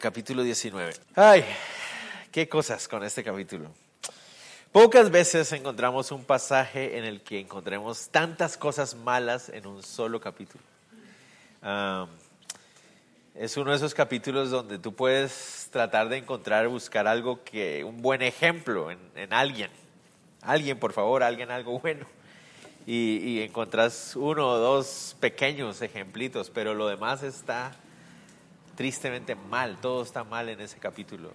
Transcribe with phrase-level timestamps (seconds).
[0.00, 0.94] Capítulo 19.
[1.14, 1.44] Ay,
[2.32, 3.70] qué cosas con este capítulo.
[4.72, 10.18] Pocas veces encontramos un pasaje en el que encontremos tantas cosas malas en un solo
[10.18, 10.64] capítulo.
[13.34, 18.00] Es uno de esos capítulos donde tú puedes tratar de encontrar, buscar algo que, un
[18.00, 19.70] buen ejemplo en, en alguien.
[20.40, 22.06] Alguien, por favor, alguien algo bueno.
[22.86, 27.76] Y, y encontrás uno o dos pequeños ejemplitos, pero lo demás está
[28.80, 31.34] tristemente mal, todo está mal en ese capítulo.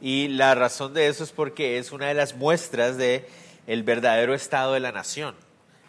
[0.00, 3.28] Y la razón de eso es porque es una de las muestras de
[3.66, 5.34] el verdadero estado de la nación.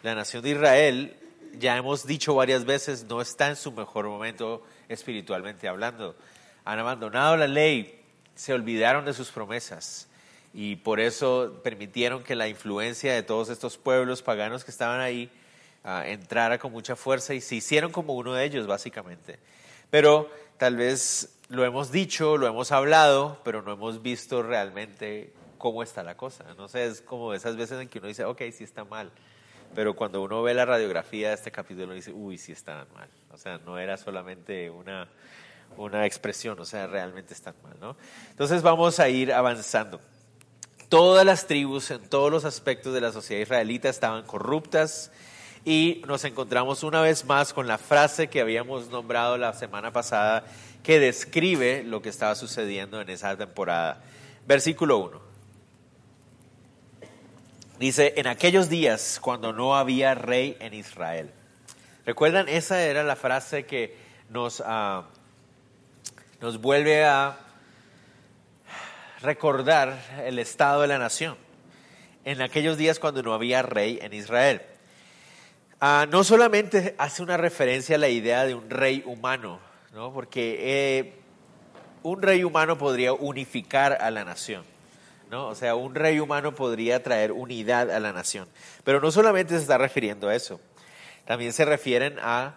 [0.03, 1.15] La nación de Israel,
[1.57, 6.17] ya hemos dicho varias veces, no está en su mejor momento espiritualmente hablando.
[6.65, 8.03] Han abandonado la ley,
[8.35, 10.09] se olvidaron de sus promesas
[10.53, 15.31] y por eso permitieron que la influencia de todos estos pueblos paganos que estaban ahí
[15.85, 19.39] uh, entrara con mucha fuerza y se hicieron como uno de ellos, básicamente.
[19.89, 25.81] Pero tal vez lo hemos dicho, lo hemos hablado, pero no hemos visto realmente cómo
[25.81, 26.43] está la cosa.
[26.57, 29.11] No sé, es como esas veces en que uno dice, ok, sí está mal.
[29.73, 33.09] Pero cuando uno ve la radiografía de este capítulo, dice, uy, sí está mal.
[33.31, 35.07] O sea, no era solamente una,
[35.77, 37.95] una expresión, o sea, realmente están mal, ¿no?
[38.29, 40.01] Entonces vamos a ir avanzando.
[40.89, 45.11] Todas las tribus en todos los aspectos de la sociedad israelita estaban corruptas
[45.65, 50.45] y nos encontramos una vez más con la frase que habíamos nombrado la semana pasada
[50.83, 54.01] que describe lo que estaba sucediendo en esa temporada.
[54.47, 55.21] Versículo 1.
[57.79, 61.31] Dice, en aquellos días cuando no había rey en Israel.
[62.05, 62.49] ¿Recuerdan?
[62.49, 63.95] Esa era la frase que
[64.29, 65.03] nos, uh,
[66.41, 67.37] nos vuelve a
[69.21, 71.37] recordar el estado de la nación.
[72.25, 74.61] En aquellos días cuando no había rey en Israel.
[75.81, 79.61] Uh, no solamente hace una referencia a la idea de un rey humano,
[79.93, 80.11] ¿no?
[80.11, 81.13] porque eh,
[82.03, 84.65] un rey humano podría unificar a la nación.
[85.31, 85.47] ¿no?
[85.47, 88.49] O sea, un rey humano podría traer unidad a la nación.
[88.83, 90.59] Pero no solamente se está refiriendo a eso,
[91.25, 92.55] también se refieren a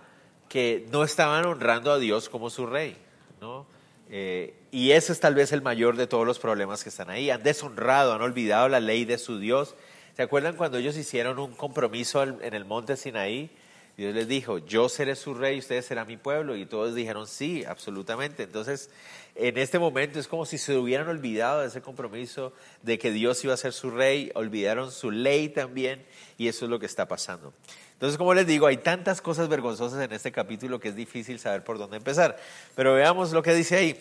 [0.49, 2.97] que no estaban honrando a Dios como su rey.
[3.41, 3.67] ¿no?
[4.11, 7.31] Eh, y ese es tal vez el mayor de todos los problemas que están ahí.
[7.31, 9.77] Han deshonrado, han olvidado la ley de su Dios
[10.17, 13.51] ¿Se acuerdan cuando ellos hicieron un compromiso en el monte Sinaí?
[13.97, 16.57] Dios les dijo, yo seré su rey, ustedes serán mi pueblo.
[16.57, 18.43] Y todos dijeron, sí, absolutamente.
[18.43, 18.91] Entonces,
[19.35, 22.53] en este momento es como si se hubieran olvidado de ese compromiso
[22.83, 26.05] de que Dios iba a ser su rey, olvidaron su ley también,
[26.37, 27.55] y eso es lo que está pasando.
[27.95, 31.65] Entonces, como les digo, hay tantas cosas vergonzosas en este capítulo que es difícil saber
[31.65, 32.37] por dónde empezar.
[32.75, 33.99] Pero veamos lo que dice ahí.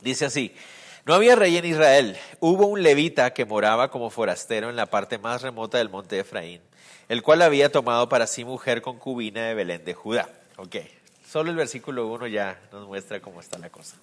[0.00, 0.52] Dice así,
[1.04, 2.16] no había rey en Israel.
[2.40, 6.22] Hubo un levita que moraba como forastero en la parte más remota del monte de
[6.22, 6.60] Efraín,
[7.08, 10.28] el cual había tomado para sí mujer concubina de Belén de Judá.
[10.56, 10.76] Ok,
[11.28, 13.96] solo el versículo 1 ya nos muestra cómo está la cosa.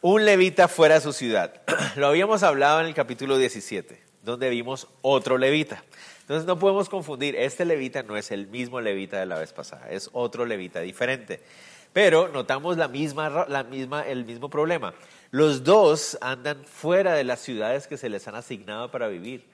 [0.00, 1.62] Un levita fuera de su ciudad.
[1.96, 5.84] Lo habíamos hablado en el capítulo 17, donde vimos otro levita.
[6.22, 9.88] Entonces no podemos confundir, este levita no es el mismo levita de la vez pasada,
[9.90, 11.40] es otro levita diferente.
[11.92, 14.94] Pero notamos la misma, la misma, el mismo problema.
[15.30, 19.46] Los dos andan fuera de las ciudades que se les han asignado para vivir.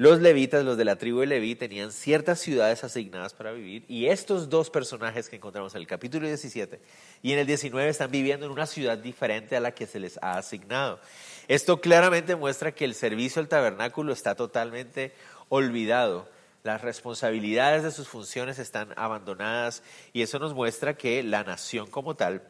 [0.00, 4.06] Los levitas, los de la tribu de Leví, tenían ciertas ciudades asignadas para vivir y
[4.06, 6.80] estos dos personajes que encontramos en el capítulo 17
[7.22, 10.18] y en el 19 están viviendo en una ciudad diferente a la que se les
[10.22, 11.00] ha asignado.
[11.48, 15.12] Esto claramente muestra que el servicio al tabernáculo está totalmente
[15.50, 16.30] olvidado.
[16.62, 19.82] Las responsabilidades de sus funciones están abandonadas
[20.14, 22.42] y eso nos muestra que la nación como tal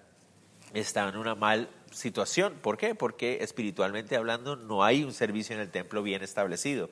[0.72, 2.54] está en una mal situación.
[2.60, 2.94] ¿Por qué?
[2.94, 6.90] Porque espiritualmente hablando no hay un servicio en el templo bien establecido.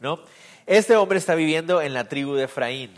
[0.00, 0.20] ¿no?
[0.66, 2.94] Este hombre está viviendo en la tribu de Efraín,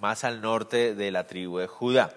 [0.00, 2.14] más al norte de la tribu de Judá.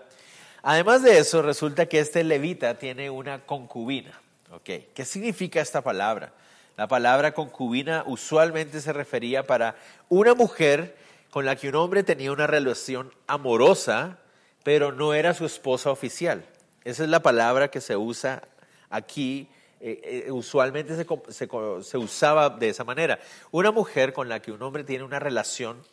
[0.64, 4.20] Además de eso, resulta que este levita tiene una concubina.
[4.64, 6.34] ¿Qué significa esta palabra?
[6.78, 9.76] La palabra concubina usualmente se refería para
[10.10, 10.96] una mujer
[11.32, 14.20] con la que un hombre tenía una relación amorosa,
[14.64, 16.46] pero no era su esposa oficial.
[16.84, 18.44] Esa es la palabra que se usa
[18.90, 19.48] aquí.
[19.80, 21.48] Eh, eh, usualmente se, se,
[21.84, 23.20] se usaba de esa manera.
[23.52, 25.84] Una mujer con la que un hombre tiene una relación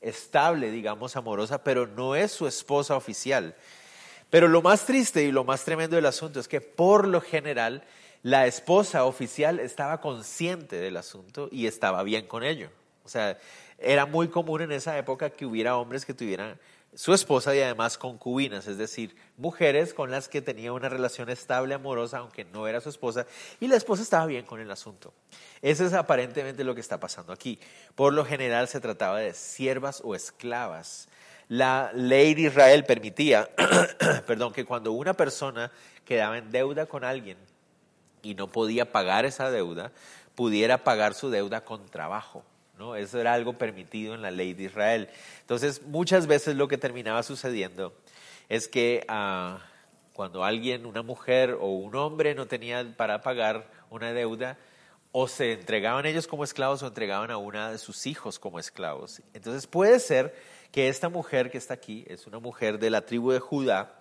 [0.00, 3.54] estable, digamos, amorosa, pero no es su esposa oficial.
[4.30, 7.84] Pero lo más triste y lo más tremendo del asunto es que por lo general
[8.22, 12.70] la esposa oficial estaba consciente del asunto y estaba bien con ello.
[13.04, 13.38] O sea,
[13.78, 16.58] era muy común en esa época que hubiera hombres que tuvieran
[16.94, 21.74] su esposa y además concubinas, es decir, mujeres con las que tenía una relación estable,
[21.74, 23.26] amorosa, aunque no era su esposa,
[23.60, 25.12] y la esposa estaba bien con el asunto.
[25.60, 27.58] Eso es aparentemente lo que está pasando aquí.
[27.94, 31.08] Por lo general se trataba de siervas o esclavas.
[31.48, 33.50] La ley de Israel permitía,
[34.26, 35.72] perdón, que cuando una persona
[36.04, 37.38] quedaba en deuda con alguien
[38.22, 39.92] y no podía pagar esa deuda,
[40.34, 42.44] pudiera pagar su deuda con trabajo.
[42.78, 42.96] ¿No?
[42.96, 45.08] Eso era algo permitido en la ley de Israel.
[45.40, 47.94] Entonces, muchas veces lo que terminaba sucediendo
[48.48, 49.60] es que ah,
[50.12, 54.58] cuando alguien, una mujer o un hombre no tenía para pagar una deuda,
[55.16, 59.22] o se entregaban ellos como esclavos o entregaban a una de sus hijos como esclavos.
[59.32, 60.34] Entonces puede ser
[60.72, 63.94] que esta mujer que está aquí es una mujer de la tribu de Judá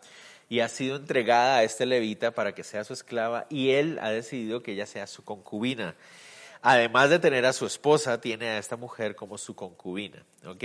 [0.49, 4.09] y ha sido entregada a este levita para que sea su esclava y él ha
[4.09, 5.95] decidido que ella sea su concubina
[6.63, 10.63] además de tener a su esposa, tiene a esta mujer como su concubina, ¿ok?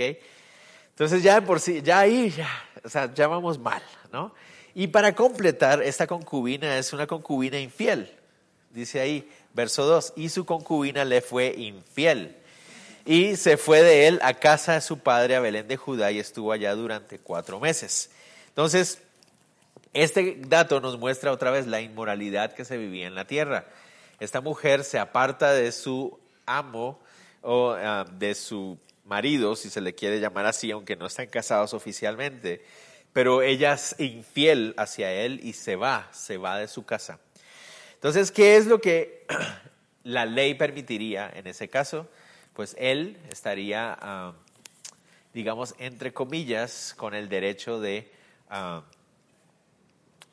[0.91, 2.49] Entonces ya por sí, ya ahí, ya,
[2.83, 4.33] o sea, ya vamos mal, ¿no?
[4.73, 8.09] Y para completar, esta concubina es una concubina infiel,
[8.71, 12.37] dice ahí, verso 2, y su concubina le fue infiel.
[13.05, 16.19] Y se fue de él a casa de su padre a Belén de Judá y
[16.19, 18.11] estuvo allá durante cuatro meses.
[18.49, 19.01] Entonces,
[19.93, 23.65] este dato nos muestra otra vez la inmoralidad que se vivía en la tierra
[24.19, 26.99] esta mujer se aparta de su amo
[27.41, 31.73] o ah, de su marido, si se le quiere llamar así, aunque no están casados
[31.73, 32.63] oficialmente,
[33.11, 37.19] pero ella es infiel hacia él y se va, se va de su casa.
[37.95, 39.25] Entonces, ¿qué es lo que
[40.03, 42.07] la ley permitiría en ese caso?
[42.53, 44.33] Pues él estaría, ah,
[45.33, 48.11] digamos, entre comillas, con el derecho de
[48.49, 48.83] ah,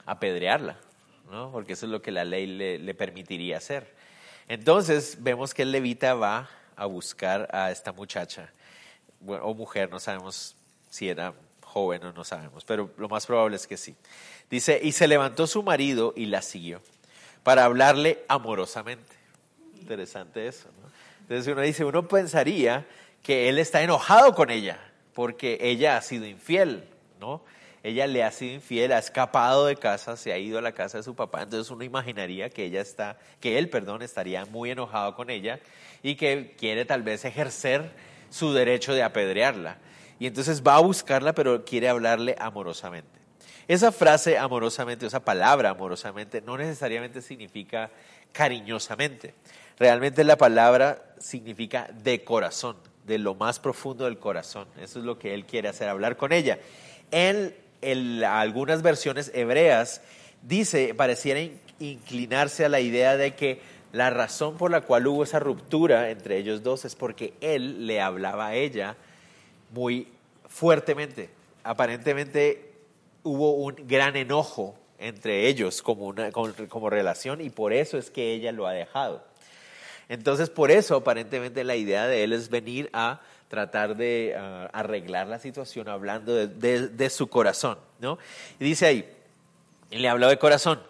[0.05, 0.79] apedrearla.
[1.31, 1.51] ¿No?
[1.51, 3.95] porque eso es lo que la ley le, permitiría hacer.
[4.49, 8.53] Entonces vemos que el levita va a buscar a esta muchacha,
[9.27, 10.55] o mujer, no sabemos
[10.91, 13.97] si era joven o no sabemos, pero lo más probable es que sí.
[14.51, 16.81] Dice, y se levantó su marido y la siguió
[17.43, 19.15] para hablarle amorosamente.
[19.81, 20.89] Interesante eso, ¿no?
[21.23, 22.87] Entonces uno dice, uno pensaría
[23.23, 24.79] que él está enojado con ella,
[25.15, 26.89] porque ella ha sido infiel,
[27.21, 27.43] ¿no?
[27.83, 30.99] Ella le ha sido infiel, ha escapado de casa, se ha ido a la casa
[30.99, 35.15] de su papá, entonces uno imaginaría que ella está, que él, perdón, estaría muy enojado
[35.15, 35.61] con ella
[36.03, 37.91] y que quiere tal vez ejercer
[38.31, 39.79] su derecho de apedrearla.
[40.19, 43.17] Y entonces va a buscarla, pero quiere hablarle amorosamente.
[43.69, 47.91] Esa frase amorosamente, esa palabra amorosamente, no necesariamente significa
[48.33, 49.35] cariñosamente.
[49.79, 54.69] Realmente la palabra significa de corazón, de lo más profundo del corazón.
[54.81, 56.59] Eso es lo que él quiere hacer, hablar con ella.
[57.11, 60.01] Él en algunas versiones hebreas
[60.43, 61.41] dice, pareciera
[61.79, 63.61] inclinarse a la idea de que
[63.93, 68.01] la razón por la cual hubo esa ruptura entre ellos dos es porque él le
[68.01, 68.97] hablaba a ella
[69.73, 70.09] muy
[70.49, 71.31] fuertemente.
[71.65, 72.73] Aparentemente
[73.23, 78.33] hubo un gran enojo entre ellos como, una, como relación y por eso es que
[78.33, 79.23] ella lo ha dejado.
[80.09, 85.27] Entonces, por eso aparentemente la idea de él es venir a tratar de ah, arreglar
[85.27, 88.19] la situación hablando de, su corazón, ¿no?
[88.59, 89.09] Y dice ahí,
[89.91, 90.81] y le habló de corazón,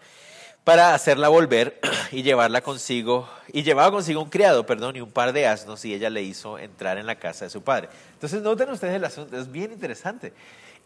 [0.64, 1.78] para hacerla volver
[2.12, 5.94] y llevarla consigo, y llevaba consigo un criado, perdón, y un par de asnos, y
[5.94, 7.88] ella le hizo entrar en la casa de su padre.
[8.14, 10.32] Entonces, noten ustedes el asunto, es bien interesante.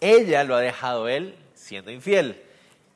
[0.01, 2.43] Ella lo ha dejado él siendo infiel.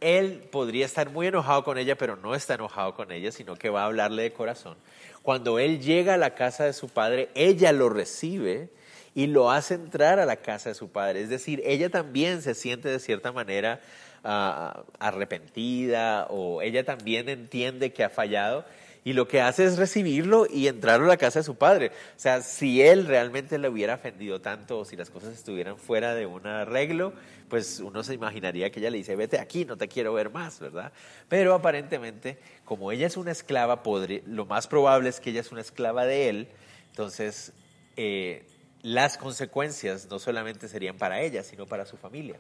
[0.01, 3.71] Él podría estar muy enojado con ella, pero no está enojado con ella, sino que
[3.71, 4.77] va a hablarle de corazón
[5.25, 8.69] cuando él llega a la casa de su padre, ella lo recibe
[9.15, 11.23] y lo hace entrar a la casa de su padre.
[11.23, 13.81] Es decir, ella también se siente de cierta manera
[14.23, 18.67] ah, arrepentida o ella también entiende que ha fallado
[19.05, 21.89] y lo que hace es recibirlo y entrar a la casa de su padre.
[21.89, 26.15] O sea, si él realmente le hubiera ofendido tanto o si las cosas estuvieran fuera
[26.15, 27.13] de un arreglo,
[27.51, 30.59] pues uno se imaginaría que ella le dice, vete aquí, no te quiero ver más,
[30.59, 30.91] ¿verdad?
[31.29, 33.83] Pero aparentemente, como ella es una esclava,
[34.27, 36.49] lo más probable es que ella es una esclava de él,
[36.89, 37.53] entonces
[37.99, 38.47] eh,
[38.81, 42.37] las consecuencias no solamente serían para ella, sino para su familia,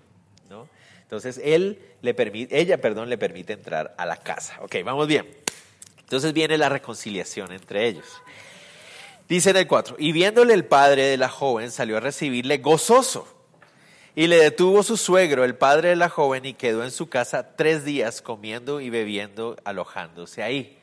[0.48, 0.66] ¿no?
[1.02, 4.58] Entonces él le permite, ella, perdón, le permite entrar a la casa.
[4.62, 5.43] Ok, vamos bien.
[6.14, 8.04] Entonces viene la reconciliación entre ellos.
[9.28, 13.26] Dice en el 4, y viéndole el padre de la joven salió a recibirle gozoso.
[14.14, 17.56] Y le detuvo su suegro, el padre de la joven, y quedó en su casa
[17.56, 20.78] tres días comiendo y bebiendo, alojándose ahí.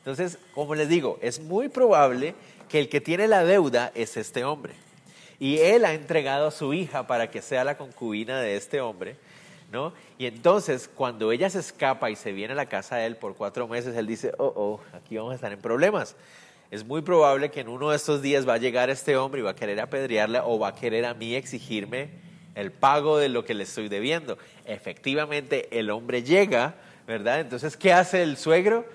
[0.00, 2.34] Entonces, como les digo, es muy probable
[2.68, 4.74] que el que tiene la deuda es este hombre.
[5.40, 9.16] Y él ha entregado a su hija para que sea la concubina de este hombre
[10.18, 13.34] Y entonces, cuando ella se escapa y se viene a la casa de él por
[13.34, 16.16] cuatro meses, él dice, oh, oh, aquí vamos a estar en problemas.
[16.70, 19.44] Es muy probable que en uno de estos días va a llegar este hombre y
[19.44, 22.10] va a querer apedrearla o va a querer a mí exigirme
[22.54, 24.38] el pago de lo que le estoy debiendo.
[24.64, 26.74] Efectivamente, el hombre llega,
[27.06, 27.40] ¿verdad?
[27.40, 28.86] Entonces, ¿qué hace el suegro?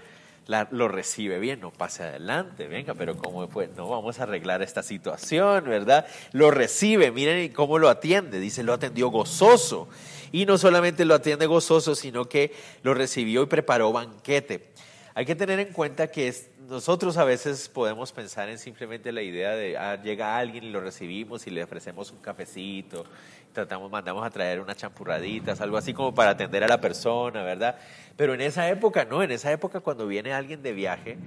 [0.71, 3.69] lo recibe bien, no pase adelante, venga, pero ¿cómo fue?
[3.77, 6.07] No vamos a arreglar esta situación, ¿verdad?
[6.31, 9.88] Lo recibe, miren cómo lo atiende, dice, lo atendió gozoso.
[10.31, 14.69] Y no solamente lo atiende gozoso, sino que lo recibió y preparó banquete.
[15.15, 16.33] Hay que tener en cuenta que
[16.69, 20.79] nosotros a veces podemos pensar en simplemente la idea de ah, llega alguien y lo
[20.79, 23.05] recibimos y le ofrecemos un cafecito,
[23.51, 27.77] tratamos, mandamos a traer unas champurraditas, algo así como para atender a la persona, ¿verdad?
[28.15, 31.17] Pero en esa época, no, en esa época cuando viene alguien de viaje,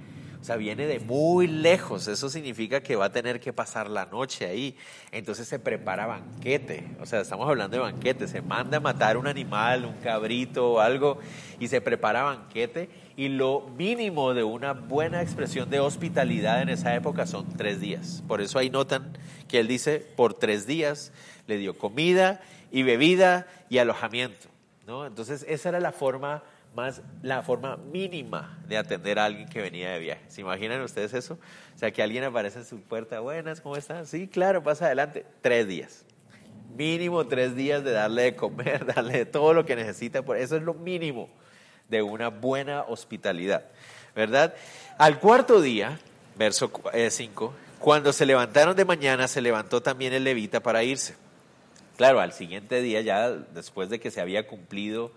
[0.43, 4.07] o sea, viene de muy lejos, eso significa que va a tener que pasar la
[4.07, 4.75] noche ahí.
[5.13, 9.27] Entonces se prepara banquete, o sea, estamos hablando de banquete, se manda a matar un
[9.27, 11.17] animal, un cabrito o algo,
[11.61, 12.89] y se prepara banquete.
[13.15, 18.21] Y lo mínimo de una buena expresión de hospitalidad en esa época son tres días.
[18.27, 21.13] Por eso ahí notan que él dice, por tres días
[21.47, 24.49] le dio comida y bebida y alojamiento.
[24.87, 25.05] ¿no?
[25.05, 26.43] Entonces esa era la forma
[26.75, 30.21] más la forma mínima de atender a alguien que venía de viaje.
[30.27, 31.37] ¿Se imaginan ustedes eso?
[31.75, 34.05] O sea, que alguien aparece en su puerta, buenas, ¿cómo están?
[34.07, 35.25] Sí, claro, pasa adelante.
[35.41, 36.05] Tres días.
[36.75, 40.23] Mínimo tres días de darle de comer, darle todo lo que necesita.
[40.37, 41.29] Eso es lo mínimo
[41.89, 43.65] de una buena hospitalidad,
[44.15, 44.55] ¿verdad?
[44.97, 45.99] Al cuarto día,
[46.35, 46.71] verso
[47.09, 51.15] 5, eh, cuando se levantaron de mañana, se levantó también el levita para irse.
[51.97, 55.11] Claro, al siguiente día, ya después de que se había cumplido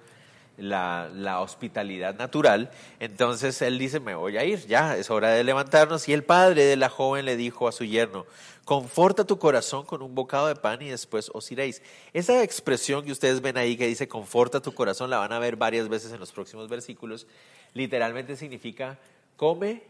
[0.56, 2.70] la, hospitalidad natural.
[3.00, 6.08] Entonces él dice, me voy a ir, ya es hora de levantarnos.
[6.08, 8.26] Y el padre de la joven le dijo a su yerno,
[8.64, 11.82] conforta tu corazón con un bocado de pan y después os iréis.
[12.12, 15.56] Esa expresión que ustedes ven ahí que dice, conforta tu corazón, la van a ver
[15.56, 17.26] varias veces en los próximos versículos,
[17.74, 18.98] literalmente significa,
[19.36, 19.82] come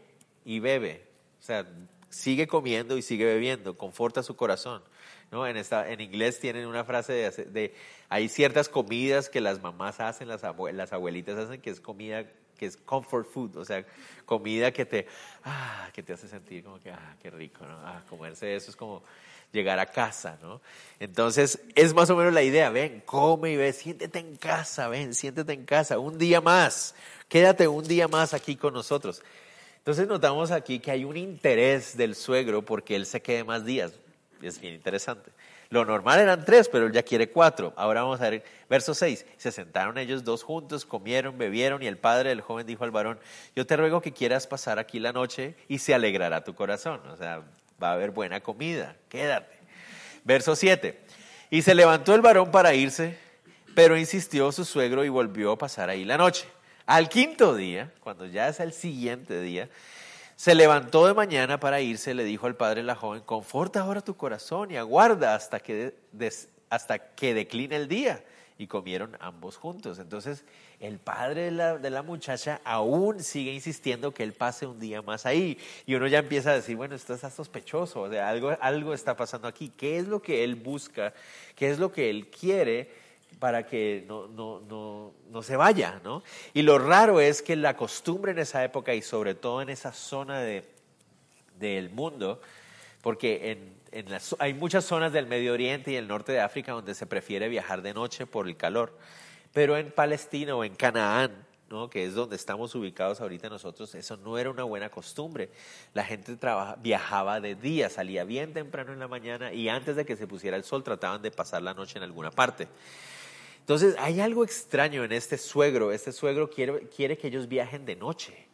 [0.45, 1.07] y bebe.
[1.39, 1.65] O sea,
[2.09, 4.81] sigue comiendo y sigue bebiendo, conforta su corazón.
[5.31, 5.45] ¿No?
[5.47, 5.57] En,
[6.01, 7.73] inglés tienen una frase de,
[8.09, 10.41] hay ciertas comidas que las mamás hacen, las,
[10.73, 12.25] las abuelitas hacen, que es comida
[12.57, 13.85] que es comfort food, o sea,
[14.25, 15.07] comida que te,
[15.43, 17.77] ah, que te hace sentir como que, ah, qué rico, ¿no?
[17.83, 19.03] Ah, comerse eso es como
[19.51, 20.59] llegar a casa, ¿no?
[20.99, 25.13] Entonces, es más o menos la idea, ven, come y ve, siéntete en casa, ven,
[25.13, 26.95] siéntete en casa, un día más,
[27.29, 29.21] quédate un día más aquí con nosotros.
[29.77, 33.93] Entonces notamos aquí que hay un interés del suegro porque él se quede más días.
[34.41, 35.31] Es bien interesante.
[35.69, 37.73] Lo normal eran tres, pero él ya quiere cuatro.
[37.75, 39.25] Ahora vamos a ver, verso 6.
[39.37, 43.19] Se sentaron ellos dos juntos, comieron, bebieron, y el padre del joven dijo al varón,
[43.55, 47.01] yo te ruego que quieras pasar aquí la noche y se alegrará tu corazón.
[47.09, 47.41] O sea,
[47.81, 49.57] va a haber buena comida, quédate.
[50.23, 50.99] Verso 7.
[51.49, 53.17] Y se levantó el varón para irse,
[53.75, 56.45] pero insistió su suegro y volvió a pasar ahí la noche.
[56.85, 59.69] Al quinto día, cuando ya es el siguiente día,
[60.37, 64.15] se levantó de mañana para irse, le dijo al padre la joven, conforta ahora tu
[64.15, 65.95] corazón y aguarda hasta que,
[66.69, 68.23] hasta que decline el día.
[68.59, 69.99] Y comieron ambos juntos.
[69.99, 70.43] Entonces,
[70.79, 75.01] el padre de la, de la, muchacha aún sigue insistiendo que él pase un día
[75.01, 75.57] más ahí.
[75.87, 79.15] Y uno ya empieza a decir, bueno, esto está sospechoso, o sea, algo, algo está
[79.15, 79.69] pasando aquí.
[79.75, 81.13] ¿Qué es lo que él busca?
[81.55, 82.91] ¿Qué es lo que él quiere?
[83.39, 86.23] Para que no, no, no, no, se vaya, ¿no?
[86.53, 89.91] Y lo raro es que la costumbre en esa época y sobre todo en esa
[89.91, 90.63] zona de,
[91.59, 92.41] del mundo,
[93.01, 96.71] porque en, en las, hay muchas zonas del Medio Oriente y el norte de África
[96.71, 98.97] donde se prefiere viajar de noche por el calor,
[99.53, 101.89] pero en Palestina o en Canaán, ¿no?
[101.89, 105.49] que es donde estamos ubicados ahorita nosotros, eso no era una buena costumbre.
[105.93, 106.37] La gente
[106.81, 110.57] viajaba de día, salía bien temprano en la mañana y antes de que se pusiera
[110.57, 112.67] el sol trataban de pasar la noche en alguna parte.
[113.67, 115.91] Entonces, hay algo extraño en este suegro.
[115.91, 118.47] Este suegro quiere, quiere que ellos viajen de noche.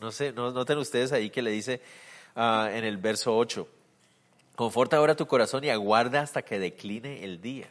[0.00, 1.82] No sé, ¿no, noten ustedes ahí que le dice
[2.34, 3.68] ah, en el verso 8,
[4.56, 7.66] conforta ahora tu corazón y aguarda hasta que decline el día.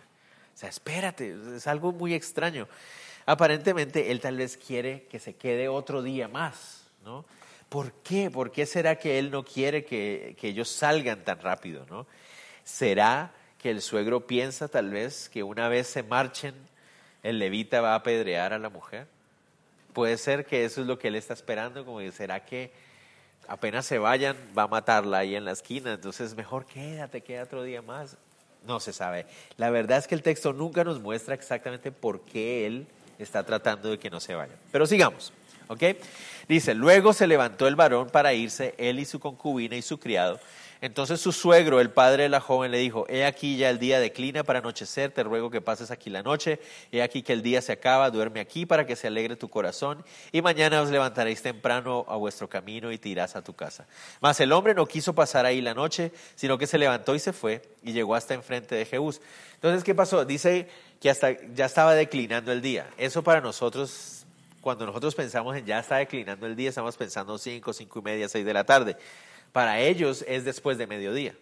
[0.53, 2.67] O sea, espérate, es algo muy extraño.
[3.25, 7.25] Aparentemente, él tal vez quiere que se quede otro día más, ¿no?
[7.69, 8.29] ¿Por qué?
[8.29, 12.05] ¿Por qué será que él no quiere que, que ellos salgan tan rápido, ¿no?
[12.63, 16.53] ¿Será que el suegro piensa tal vez que una vez se marchen,
[17.24, 19.08] el levita va a apedrear a la mujer.
[19.94, 22.72] Puede ser que eso es lo que él está esperando, como será que
[23.48, 27.63] apenas se vayan va a matarla ahí en la esquina, entonces mejor quédate, queda otro
[27.63, 28.18] día más.
[28.65, 29.25] No se sabe.
[29.58, 32.88] La verdad es que el texto nunca nos muestra exactamente por qué él
[33.20, 34.56] está tratando de que no se vayan.
[34.72, 35.34] Pero sigamos,
[35.68, 35.84] ¿ok?
[36.48, 40.39] Dice, luego se levantó el varón para irse, él y su concubina y su criado,
[40.84, 44.02] Entonces su suegro, el padre de la joven, le dijo, he aquí ya el día
[44.02, 46.60] declina para anochecer, te ruego que pases aquí la noche,
[46.92, 50.04] he aquí que el día se acaba, duerme aquí para que se alegre tu corazón,
[50.34, 53.88] y mañana os levantaréis temprano a vuestro camino y te irás a tu casa.
[54.20, 57.32] Mas el hombre no quiso pasar ahí la noche, sino que se levantó y se
[57.32, 59.22] fue, y llegó hasta enfrente de Jehús.
[59.54, 60.25] Entonces, ¿qué pasó?
[60.25, 60.68] Dice
[61.00, 62.90] que hasta ya estaba declinando el día.
[62.98, 64.25] Eso para nosotros,
[64.60, 68.28] cuando nosotros pensamos en ya está declinando el día, estamos pensando cinco, cinco y media,
[68.28, 68.98] seis de la tarde.
[69.53, 71.36] Para ellos es después de mediodía.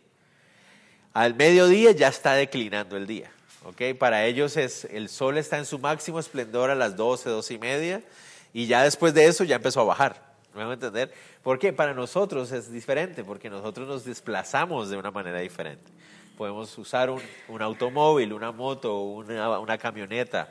[1.13, 3.31] Al mediodía ya está declinando el día.
[3.63, 3.97] ¿ok?
[3.97, 7.57] Para ellos es, el sol está en su máximo esplendor a las 12, 12 y
[7.57, 8.03] media,
[8.53, 10.31] y ya después de eso ya empezó a bajar.
[10.53, 11.13] ¿Me van a entender?
[11.41, 15.89] Porque para nosotros es diferente, porque nosotros nos desplazamos de una manera diferente.
[16.37, 20.49] Podemos usar un, automóvil, una moto, una camioneta,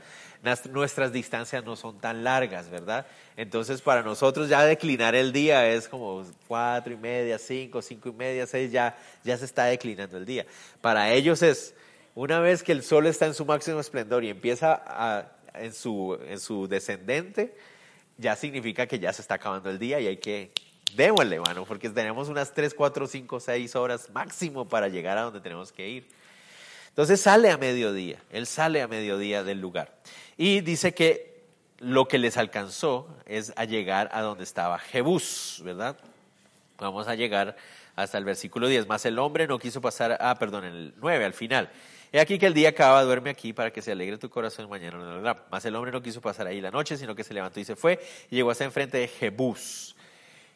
[0.71, 3.07] nuestras distancias no son tan largas, ¿verdad?
[3.37, 8.13] Entonces para nosotros ya declinar el día es como cuatro y media, cinco, cinco y
[8.13, 10.47] media, seis, ya, ya se está declinando el día.
[10.81, 11.75] Para ellos es,
[12.15, 16.19] una vez que el sol está en su máximo esplendor y empieza a, en, su,
[16.27, 17.55] en su descendente,
[18.17, 20.53] ya significa que ya se está acabando el día y hay que
[20.95, 25.41] démosle, mano, porque tenemos unas tres, cuatro, cinco, seis horas máximo para llegar a donde
[25.41, 26.20] tenemos que ir.
[27.01, 29.91] Entonces sale a mediodía, él sale a mediodía del lugar.
[30.37, 31.45] Y dice que
[31.79, 35.97] lo que les alcanzó es a llegar a donde estaba Jebús, ¿verdad?
[36.77, 37.57] Vamos a llegar
[37.97, 38.87] hasta el versículo 10.
[38.87, 41.71] Más el hombre no quiso pasar, ah, perdón, el 9 al final.
[42.13, 44.99] He aquí que el día acaba, duerme aquí para que se alegre tu corazón mañana
[44.99, 47.65] no Más el hombre no quiso pasar ahí la noche, sino que se levantó y
[47.65, 47.99] se fue
[48.31, 49.97] y llegó hasta enfrente de Jebús.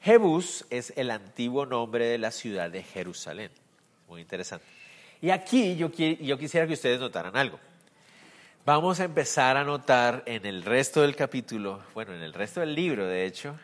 [0.03, 3.51] Jebús es el antiguo nombre de la ciudad de Jerusalén.
[4.09, 4.84] Muy interesante.
[5.25, 7.59] Y aquí yo, yo quisiera que ustedes notaran algo.
[8.67, 12.75] Vamos a empezar a notar en el resto del capítulo, bueno, en el resto del
[12.75, 13.59] libro, de hecho,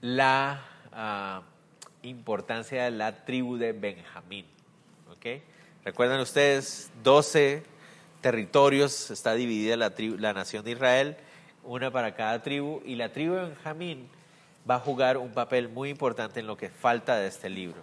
[0.00, 1.42] la ah,
[2.00, 4.46] importancia de la tribu de Benjamín.
[5.14, 5.42] ¿okay?
[5.84, 7.62] Recuerdan ustedes, 12
[8.22, 11.18] territorios, está dividida la, la nación de Israel,
[11.62, 14.08] una para cada tribu, y la tribu de Benjamín
[14.68, 17.82] va a jugar un papel muy importante en lo que falta de este libro.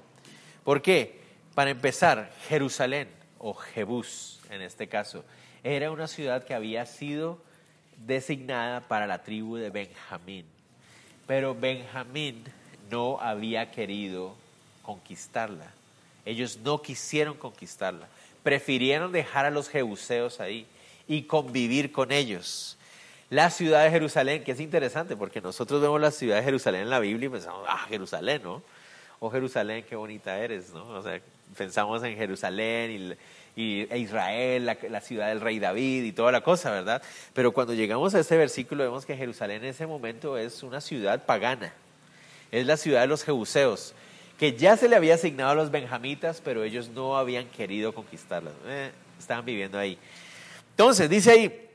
[0.64, 1.22] ¿Por qué?
[1.56, 5.24] Para empezar, Jerusalén, o Jebús en este caso,
[5.64, 7.40] era una ciudad que había sido
[8.06, 10.46] designada para la tribu de Benjamín.
[11.28, 12.44] Pero Benjamín
[12.90, 14.36] no había querido
[14.82, 15.72] conquistarla.
[16.26, 18.08] Ellos no quisieron conquistarla.
[18.44, 20.66] Prefirieron dejar a los jebuseos ahí
[21.08, 22.78] y convivir con ellos.
[23.30, 26.90] La ciudad de Jerusalén, que es interesante porque nosotros vemos la ciudad de Jerusalén en
[26.90, 28.62] la Biblia y pensamos, ah, Jerusalén, ¿no?
[29.20, 30.86] Oh, Jerusalén, qué bonita eres, ¿no?
[30.86, 31.22] O sea,
[31.58, 33.18] pensamos en Jerusalén
[33.56, 37.02] y e Israel, la, ciudad del rey David y toda la cosa, ¿verdad?
[37.34, 41.26] Pero cuando llegamos a este versículo vemos que Jerusalén en ese momento es una ciudad
[41.26, 41.74] pagana,
[42.52, 43.94] es la ciudad de los jebuseos,
[44.40, 48.52] que ya se le había asignado a los benjamitas, pero ellos no habían querido conquistarla,
[48.66, 49.98] eh, estaban viviendo ahí.
[50.72, 51.70] Entonces, dice ahí,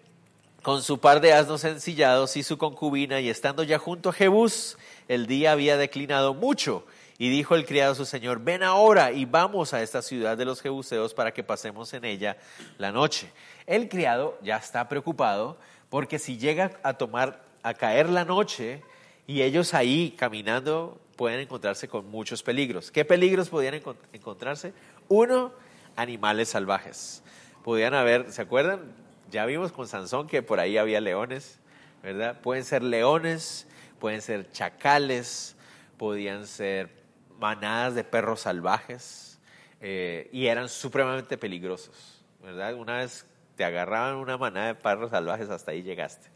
[0.63, 4.77] con su par de asnos ensillados y su concubina, y estando ya junto a Jebús,
[5.07, 6.85] el día había declinado mucho
[7.19, 10.45] y dijo el criado a su señor, ven ahora y vamos a esta ciudad de
[10.45, 12.37] los Jebuseos para que pasemos en ella
[12.79, 13.33] la noche.
[13.67, 15.59] El criado ya está preocupado
[15.91, 18.83] porque si llega a tomar, a caer la noche
[19.27, 22.93] y ellos ahí caminando pueden encontrarse con muchos peligros.
[22.93, 24.73] ¿Qué peligros podían encontrarse?
[25.09, 25.53] Uno,
[25.97, 27.25] animales salvajes.
[27.65, 28.93] Podían haber, ¿se acuerdan?
[29.29, 31.59] Ya vimos con Sansón que por ahí había leones,
[32.01, 32.41] ¿verdad?
[32.41, 33.67] Pueden ser leones,
[33.99, 35.57] pueden ser chacales,
[35.99, 36.98] podían ser
[37.39, 39.39] manadas de perros salvajes
[39.81, 42.75] eh, y eran supremamente peligrosos, ¿verdad?
[42.75, 46.29] Una vez te agarraban una manada de perros salvajes, hasta ahí llegaste,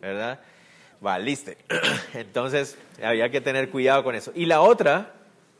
[0.00, 0.40] ¿verdad?
[1.00, 1.56] Valiste.
[2.14, 4.32] Entonces había que tener cuidado con eso.
[4.34, 5.12] Y la otra,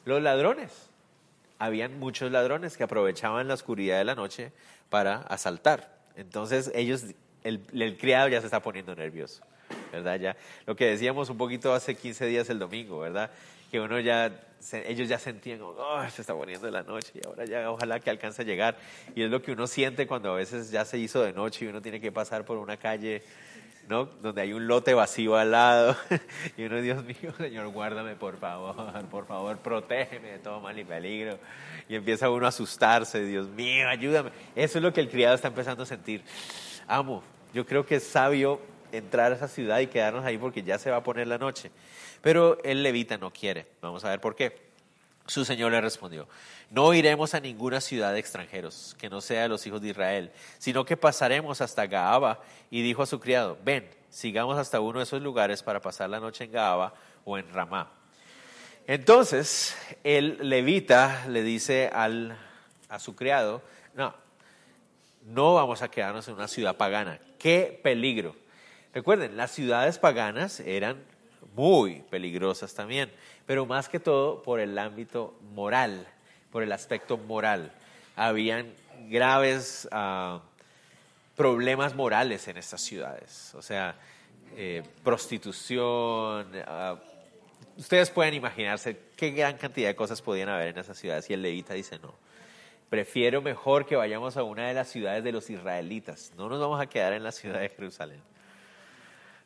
[0.04, 0.88] los ladrones.
[1.58, 4.52] Habían muchos ladrones que aprovechaban la oscuridad de la noche
[4.88, 6.00] para asaltar.
[6.16, 7.04] Entonces ellos,
[7.44, 9.42] el, criado ya se está poniendo nervioso,
[9.92, 10.18] ¿verdad?
[10.18, 13.30] Ya, lo que decíamos un poquito hace 15 días el domingo, ¿verdad?
[13.70, 14.32] Que uno ya,
[14.86, 18.42] ellos ya sentían, oh, se está poniendo la noche y ahora ya ojalá que alcance
[18.42, 18.76] a llegar.
[19.14, 21.68] Y es lo que uno siente cuando a veces ya se hizo de noche y
[21.68, 23.22] uno tiene que pasar por una calle,
[23.88, 24.06] ¿no?
[24.06, 25.96] Donde hay un lote vacío al lado.
[26.56, 30.84] y uno, Dios mío, Señor, guárdame por favor, por favor, protégeme de todo mal y
[30.84, 31.38] peligro.
[31.88, 34.30] Y empieza uno a asustarse, Dios mío, ayúdame.
[34.56, 36.22] Eso es lo que el criado está empezando a sentir.
[36.88, 37.22] Amo,
[37.54, 38.60] yo creo que es sabio
[38.92, 41.70] entrar a esa ciudad y quedarnos ahí porque ya se va a poner la noche.
[42.22, 43.66] Pero el levita no quiere.
[43.80, 44.70] Vamos a ver por qué.
[45.26, 46.28] Su señor le respondió,
[46.70, 50.32] no iremos a ninguna ciudad de extranjeros que no sea de los hijos de Israel,
[50.58, 52.40] sino que pasaremos hasta Gaaba.
[52.70, 56.18] Y dijo a su criado, ven, sigamos hasta uno de esos lugares para pasar la
[56.18, 57.92] noche en Gaaba o en Ramá.
[58.86, 62.36] Entonces, el levita le dice al,
[62.88, 63.62] a su criado,
[63.94, 64.14] no,
[65.26, 67.20] no vamos a quedarnos en una ciudad pagana.
[67.38, 68.34] ¡Qué peligro!
[68.92, 71.04] Recuerden, las ciudades paganas eran
[71.54, 73.10] muy peligrosas también,
[73.46, 76.06] pero más que todo por el ámbito moral,
[76.50, 77.72] por el aspecto moral.
[78.16, 78.72] Habían
[79.08, 80.38] graves uh,
[81.36, 83.96] problemas morales en estas ciudades, o sea,
[84.56, 86.46] eh, prostitución.
[86.54, 86.98] Uh,
[87.78, 91.42] ustedes pueden imaginarse qué gran cantidad de cosas podían haber en esas ciudades y el
[91.42, 92.14] levita dice no.
[92.88, 96.32] Prefiero mejor que vayamos a una de las ciudades de los israelitas.
[96.36, 98.20] No nos vamos a quedar en la ciudad de Jerusalén.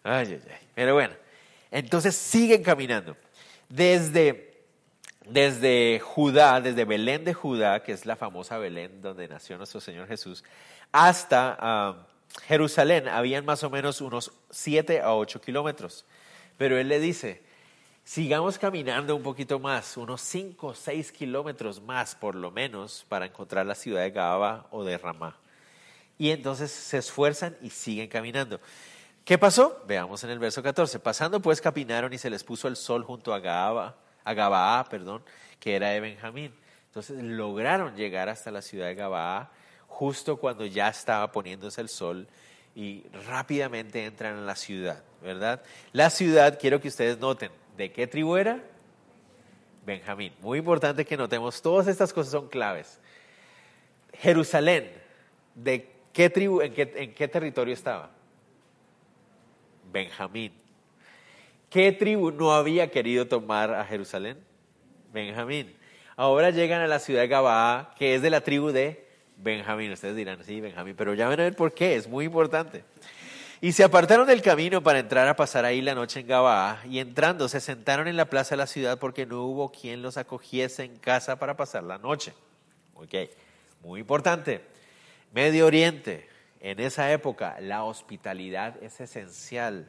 [0.03, 0.67] Ay, ay, ay.
[0.75, 1.15] Pero bueno,
[1.75, 3.17] entonces siguen caminando.
[3.69, 4.63] Desde,
[5.27, 10.07] desde Judá, desde Belén de Judá, que es la famosa Belén donde nació nuestro Señor
[10.07, 10.45] Jesús,
[10.93, 12.07] hasta ah,
[12.47, 16.05] Jerusalén habían más o menos unos 7 a 8 kilómetros.
[16.59, 17.43] Pero él le dice,
[18.05, 23.27] sigamos caminando un poquito más, unos 5 o 6 kilómetros más por lo menos, para
[23.27, 25.37] encontrar la ciudad de Gaba o de Ramá.
[26.19, 28.61] Y entonces se esfuerzan y siguen caminando.
[29.25, 29.83] ¿Qué pasó?
[29.87, 30.99] Veamos en el verso 14.
[30.99, 35.23] Pasando pues caminaron y se les puso el sol junto a Gaba, a Gabaa, perdón,
[35.59, 36.53] que era de Benjamín.
[36.89, 39.51] Entonces lograron llegar hasta la ciudad de Gabaa
[39.89, 42.29] justo cuando ya estaba poniéndose el sol
[42.75, 45.63] y rápidamente entran a la ciudad, ¿verdad?
[45.93, 48.63] La ciudad, quiero que ustedes noten, ¿de qué tribu era?
[49.87, 50.35] Benjamín.
[50.41, 52.99] Muy importante que notemos, todas estas cosas son claves.
[54.13, 54.93] Jerusalén,
[55.55, 58.11] ¿de qué tribu, en en qué territorio estaba?
[59.95, 60.53] Benjamín.
[61.71, 64.37] ¿Qué tribu no había querido tomar a Jerusalén?
[65.13, 65.73] Benjamín.
[66.17, 69.93] Ahora llegan a la ciudad de Gabaa, que es de la tribu de Benjamín.
[69.93, 72.83] Ustedes dirán, sí, Benjamín, pero ya van a ver por qué, es muy importante.
[73.61, 76.99] Y se apartaron del camino para entrar a pasar ahí la noche en Gabaa, y
[76.99, 80.83] entrando se sentaron en la plaza de la ciudad porque no hubo quien los acogiese
[80.83, 82.35] en casa para pasar la noche.
[82.95, 83.15] Ok,
[83.81, 84.61] muy importante.
[85.33, 86.34] Medio Oriente,
[86.65, 89.87] en esa época la hospitalidad es esencial.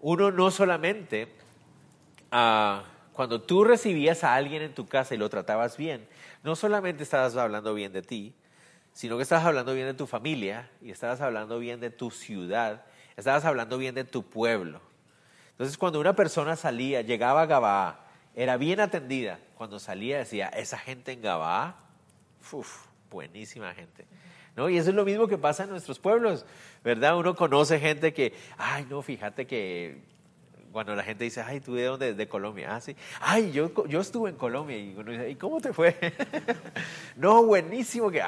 [0.00, 1.26] Uno no solamente,
[2.30, 6.06] ah, cuando tú recibías a alguien en tu casa y lo tratabas bien,
[6.44, 8.32] no solamente estabas hablando bien de ti,
[8.92, 12.84] sino que estabas hablando bien de tu familia y estabas hablando bien de tu ciudad,
[13.16, 14.80] estabas hablando bien de tu pueblo.
[15.50, 20.78] Entonces cuando una persona salía, llegaba a Gabaa, era bien atendida, cuando salía decía, esa
[20.78, 21.80] gente en Gabaa,
[22.52, 24.06] uff, buenísima gente.
[24.56, 26.44] Y eso es lo mismo que pasa en nuestros pueblos,
[26.84, 27.16] ¿verdad?
[27.16, 29.98] Uno conoce gente que, ay, no, fíjate que
[30.72, 32.14] cuando la gente dice, ay, ¿tú de dónde?
[32.14, 32.74] De Colombia.
[32.74, 32.94] Ah, sí.
[33.20, 34.76] Ay, yo, yo estuve en Colombia.
[34.76, 35.96] Y uno dice, ¿y cómo te fue?
[37.16, 38.22] no, buenísimo que...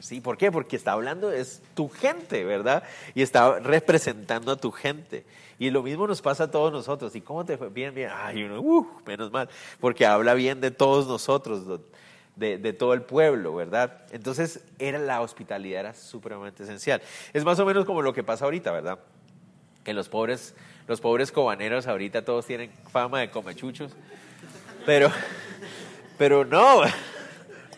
[0.00, 0.50] sí, ¿por qué?
[0.50, 2.82] Porque está hablando, es tu gente, ¿verdad?
[3.14, 5.24] Y está representando a tu gente.
[5.58, 7.14] Y lo mismo nos pasa a todos nosotros.
[7.14, 7.68] ¿Y cómo te fue?
[7.68, 8.10] Bien, bien.
[8.12, 9.48] Ay, uno, uh, menos mal.
[9.78, 11.80] Porque habla bien de todos nosotros
[12.36, 14.02] de, todo el pueblo, ¿verdad?
[14.10, 17.02] Entonces era la hospitalidad era supremamente esencial.
[17.32, 18.98] Es más o menos como lo que pasa ahorita, ¿verdad?
[19.84, 20.54] Que los pobres,
[20.88, 23.92] los pobres cobaneros ahorita todos tienen fama de comechuchos,
[24.86, 25.10] pero,
[26.18, 26.82] pero no,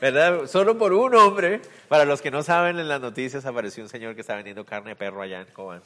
[0.00, 0.46] ¿verdad?
[0.46, 4.14] Solo por un hombre, para los que no saben, en las noticias apareció un señor
[4.14, 5.82] que está vendiendo carne de perro allá en Cobán.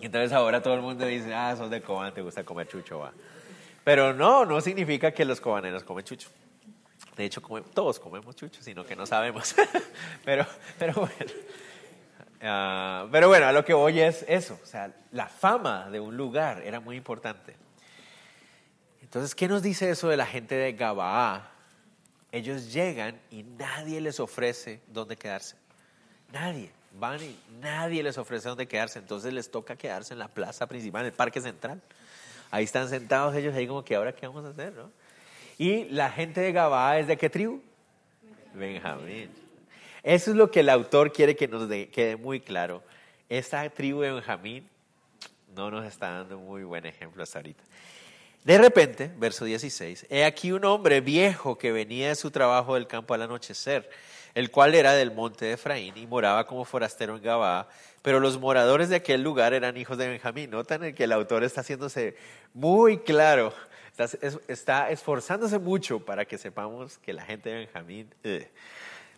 [0.00, 3.00] Y entonces ahora todo el mundo dice, ah, sos de Cobán, te gusta comer chucho,
[3.00, 3.12] va.
[3.88, 6.28] Pero no, no significa que los cobaneros comen chucho.
[7.16, 7.40] De hecho,
[7.72, 9.54] todos comemos chucho, sino que no sabemos.
[10.26, 10.44] pero,
[10.78, 11.32] pero bueno.
[12.42, 14.60] Ah, pero bueno, a lo que voy es eso.
[14.62, 17.56] O sea, la fama de un lugar era muy importante.
[19.00, 21.50] Entonces, ¿qué nos dice eso de la gente de Gabaa?
[22.30, 25.56] Ellos llegan y nadie les ofrece dónde quedarse.
[26.30, 26.72] Nadie.
[26.92, 28.98] Van y nadie les ofrece dónde quedarse.
[28.98, 31.80] Entonces les toca quedarse en la plaza principal, en el parque central.
[32.50, 34.90] Ahí están sentados ellos ahí como que ahora qué vamos a hacer, ¿no?
[35.58, 37.60] Y la gente de Gabaa es de qué tribu?
[38.54, 39.30] Benjamín.
[40.02, 42.82] Eso es lo que el autor quiere que nos quede muy claro.
[43.28, 44.68] Esta tribu de Benjamín
[45.54, 47.62] no nos está dando muy buen ejemplo hasta ahorita.
[48.44, 52.86] De repente, verso 16, he aquí un hombre viejo que venía de su trabajo del
[52.86, 53.90] campo al anochecer,
[54.34, 57.68] el cual era del monte de Efraín y moraba como forastero en Gabaa,
[58.02, 60.50] pero los moradores de aquel lugar eran hijos de Benjamín.
[60.50, 62.16] Notan que el autor está haciéndose
[62.54, 63.52] muy claro,
[64.48, 68.14] está, esforzándose mucho para que sepamos que la gente de Benjamín...
[68.24, 68.48] Eh.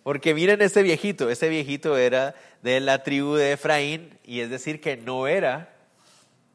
[0.03, 4.81] Porque miren este viejito, este viejito era de la tribu de Efraín y es decir
[4.81, 5.68] que no era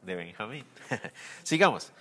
[0.02, 0.64] de Benjamín.
[1.44, 1.92] Sigamos.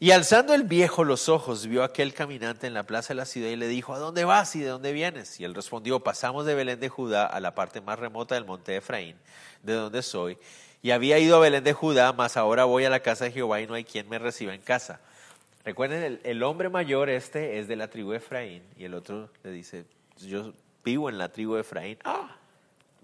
[0.00, 3.24] Y alzando el viejo los ojos, vio a aquel caminante en la plaza de la
[3.24, 5.40] ciudad y le dijo, ¿a dónde vas y de dónde vienes?
[5.40, 8.70] Y él respondió, pasamos de Belén de Judá a la parte más remota del monte
[8.70, 9.16] de Efraín,
[9.64, 10.38] de donde soy,
[10.82, 13.60] Y había ido a Belén de Judá, mas ahora voy a la casa de Jehová
[13.60, 15.00] y no hay quien me reciba en casa.
[15.64, 19.50] Recuerden, el, hombre mayor este es de la tribu de Efraín y el otro le
[19.50, 19.84] dice,
[20.18, 20.52] yo
[20.84, 21.98] vivo en la tribu de Efraín.
[22.04, 22.37] Ah,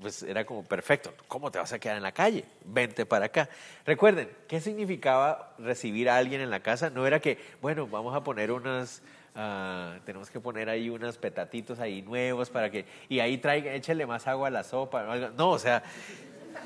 [0.01, 1.15] pues era como perfecto.
[1.29, 2.45] ¿Cómo te vas a quedar en la calle?
[2.65, 3.49] Vente para acá.
[3.87, 6.91] Recuerden, ¿qué significaba recibir a alguien en la casa?
[6.91, 9.03] No era que, bueno, vamos a poner unas,
[9.35, 14.07] ah, tenemos que poner ahí unos petatitos ahí nuevos para que, y ahí traiga, échele
[14.07, 15.05] más agua a la sopa.
[15.37, 15.83] No, o sea,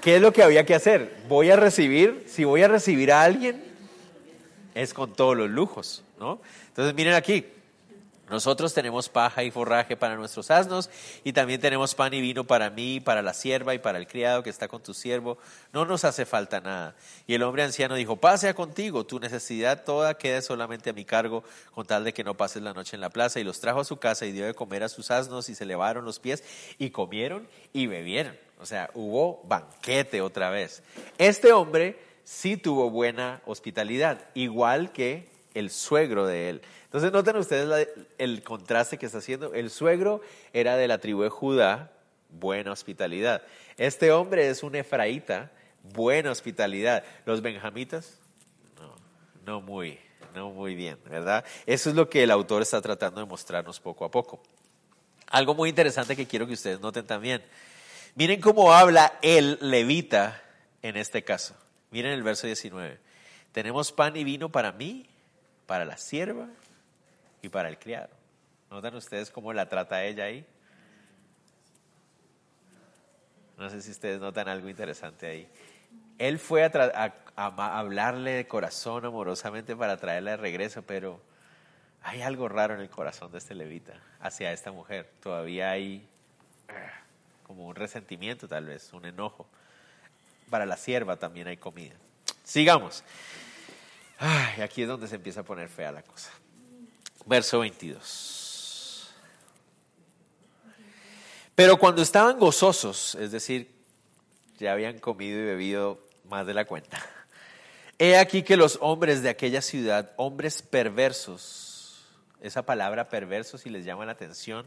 [0.00, 1.16] ¿qué es lo que había que hacer?
[1.28, 3.62] Voy a recibir, si voy a recibir a alguien,
[4.74, 6.40] es con todos los lujos, ¿no?
[6.68, 7.44] Entonces miren aquí,
[8.30, 10.90] nosotros tenemos paja y forraje para nuestros asnos
[11.24, 14.42] y también tenemos pan y vino para mí, para la sierva y para el criado
[14.42, 15.38] que está con tu siervo.
[15.72, 16.94] No nos hace falta nada.
[17.26, 21.44] Y el hombre anciano dijo, pase contigo, tu necesidad toda queda solamente a mi cargo,
[21.74, 23.40] con tal de que no pases la noche en la plaza.
[23.40, 25.64] Y los trajo a su casa y dio de comer a sus asnos y se
[25.64, 26.44] levaron los pies
[26.78, 28.36] y comieron y bebieron.
[28.60, 30.82] O sea, hubo banquete otra vez.
[31.16, 36.62] Este hombre sí tuvo buena hospitalidad, igual que el suegro de él.
[36.88, 39.52] Entonces noten ustedes el contraste que está haciendo.
[39.52, 40.22] El suegro
[40.54, 41.92] era de la tribu de Judá,
[42.30, 43.42] buena hospitalidad.
[43.76, 45.50] Este hombre es un efraíta,
[45.82, 47.04] buena hospitalidad.
[47.26, 48.18] Los benjamitas,
[48.80, 48.96] no,
[49.44, 49.98] no muy,
[50.34, 51.44] no muy bien, ¿verdad?
[51.66, 54.42] Eso es lo que el autor está tratando de mostrarnos poco a poco.
[55.26, 57.44] Algo muy interesante que quiero que ustedes noten también.
[58.14, 60.42] Miren cómo habla el levita
[60.80, 61.54] en este caso.
[61.90, 62.98] Miren el verso 19.
[63.52, 65.06] Tenemos pan y vino para mí,
[65.66, 66.48] para la sierva
[67.42, 68.10] y para el criado.
[68.70, 70.46] ¿Notan ustedes cómo la trata ella ahí?
[73.56, 75.48] No sé si ustedes notan algo interesante ahí.
[76.18, 81.20] Él fue a, hablarle de corazón amorosamente para traerla de regreso, pero
[82.02, 85.10] hay algo raro en el corazón de este levita hacia esta mujer.
[85.22, 86.06] Todavía hay
[86.68, 86.72] eh,
[87.44, 89.46] como un resentimiento tal vez, un enojo.
[90.50, 91.94] Para la sierva también hay comida.
[92.44, 93.02] Sigamos.
[94.62, 96.30] Aquí es donde se empieza a poner fea la cosa
[97.28, 99.14] verso 22.
[101.54, 103.70] Pero cuando estaban gozosos, es decir,
[104.58, 107.04] ya habían comido y bebido más de la cuenta,
[107.98, 112.06] he aquí que los hombres de aquella ciudad, hombres perversos,
[112.40, 114.66] esa palabra perversos, si les llama la atención,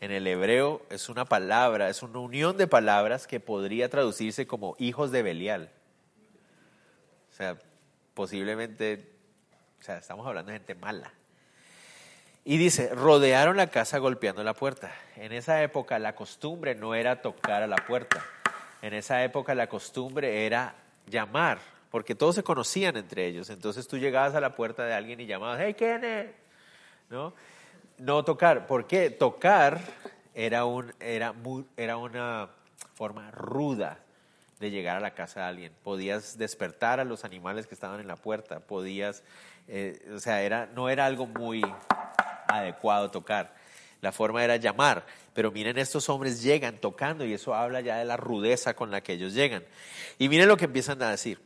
[0.00, 4.76] en el hebreo es una palabra, es una unión de palabras que podría traducirse como
[4.78, 5.70] hijos de Belial.
[7.30, 7.58] O sea,
[8.14, 9.12] posiblemente,
[9.80, 11.12] o sea, estamos hablando de gente mala.
[12.46, 14.92] Y dice, rodearon la casa golpeando la puerta.
[15.16, 18.22] En esa época la costumbre no era tocar a la puerta.
[18.82, 20.74] En esa época la costumbre era
[21.06, 21.58] llamar,
[21.90, 23.48] porque todos se conocían entre ellos.
[23.48, 26.26] Entonces tú llegabas a la puerta de alguien y llamabas, hey, ¿quién es?
[27.08, 27.32] ¿No?
[27.96, 28.66] No tocar.
[28.66, 29.08] ¿Por qué?
[29.08, 29.80] Tocar
[30.34, 31.32] era, un, era,
[31.78, 32.50] era una
[32.92, 34.00] forma ruda
[34.60, 35.72] de llegar a la casa de alguien.
[35.82, 39.22] Podías despertar a los animales que estaban en la puerta, podías,
[39.66, 41.62] eh, o sea, era, no era algo muy
[42.48, 43.54] adecuado tocar.
[44.00, 48.04] La forma era llamar, pero miren, estos hombres llegan tocando y eso habla ya de
[48.04, 49.64] la rudeza con la que ellos llegan.
[50.18, 51.40] Y miren lo que empiezan a decir.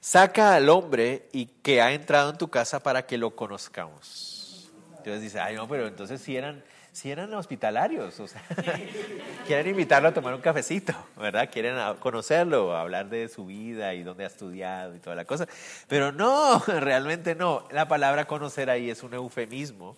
[0.00, 4.70] Saca al hombre y que ha entrado en tu casa para que lo conozcamos.
[4.96, 6.62] Entonces dice, ay no, pero entonces si eran,
[6.92, 8.42] si eran hospitalarios, o sea,
[9.46, 11.50] quieren invitarlo a tomar un cafecito, ¿verdad?
[11.52, 15.46] Quieren conocerlo, hablar de su vida y dónde ha estudiado y toda la cosa.
[15.88, 17.66] Pero no, realmente no.
[17.70, 19.96] La palabra conocer ahí es un eufemismo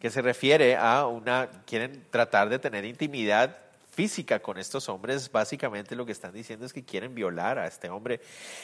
[0.00, 3.56] que se refiere a una, quieren tratar de tener intimidad
[3.90, 7.90] física con estos hombres, básicamente lo que están diciendo es que quieren violar a este
[7.90, 8.20] hombre.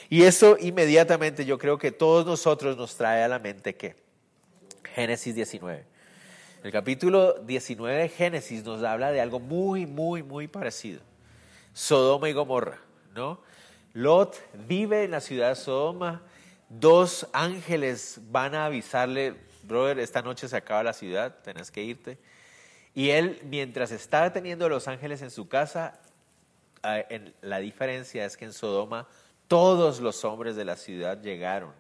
[0.09, 3.97] Y eso inmediatamente yo creo que todos nosotros nos trae a la mente que
[4.95, 5.85] Génesis 19.
[6.65, 11.01] El capítulo 19 de Génesis nos habla de algo muy, muy, muy parecido.
[11.75, 12.79] Sodoma y Gomorra,
[13.15, 13.41] ¿no?
[13.93, 16.23] Lot vive en la ciudad de Sodoma,
[16.69, 19.35] dos ángeles van a avisarle,
[19.67, 22.19] brother, esta noche se acaba la ciudad, tenés que irte.
[22.95, 26.01] Y él, mientras estaba teniendo a los ángeles en su casa,
[26.83, 29.07] en, la diferencia es que en Sodoma
[29.49, 31.73] todos los hombres de la ciudad llegaron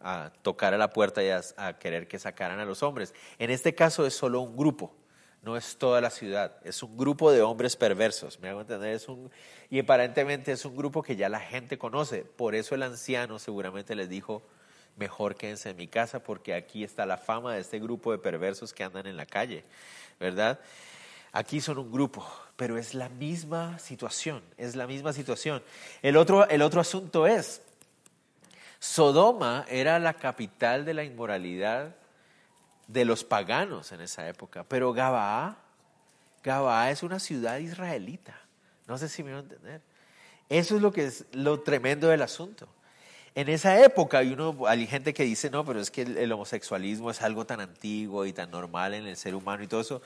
[0.00, 3.14] a tocar a la puerta y a, querer que sacaran a los hombres.
[3.38, 4.94] En este caso es solo un grupo,
[5.42, 9.08] no es toda la ciudad, es un grupo de hombres perversos, me hago entender, es
[9.08, 9.30] un,
[9.70, 13.94] y aparentemente es un grupo que ya la gente conoce, por eso el anciano seguramente
[13.94, 14.42] les dijo,
[14.96, 18.72] mejor quédense en mi casa porque aquí está la fama de este grupo de perversos
[18.72, 19.64] que andan en la calle,
[20.18, 20.58] ¿verdad?
[21.32, 25.62] Aquí son un grupo, pero es la misma situación, es la misma situación.
[26.02, 27.60] El otro, el otro asunto es,
[28.78, 31.94] Sodoma era la capital de la inmoralidad
[32.86, 35.58] de los paganos en esa época, pero Gabaa,
[36.42, 38.40] Gabaa es una ciudad israelita,
[38.86, 39.82] no sé si me van a entender.
[40.48, 42.68] Eso es lo que es lo tremendo del asunto.
[43.36, 47.10] En esa época hay, uno, hay gente que dice, no, pero es que el, homosexualismo
[47.10, 50.00] es algo tan antiguo y tan normal en el ser humano y todo eso.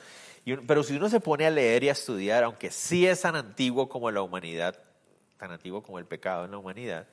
[0.67, 3.87] pero si uno se pone a leer y a estudiar, aunque sí es tan antiguo
[3.87, 4.77] como la humanidad,
[5.37, 7.07] tan antiguo como el pecado en la humanidad,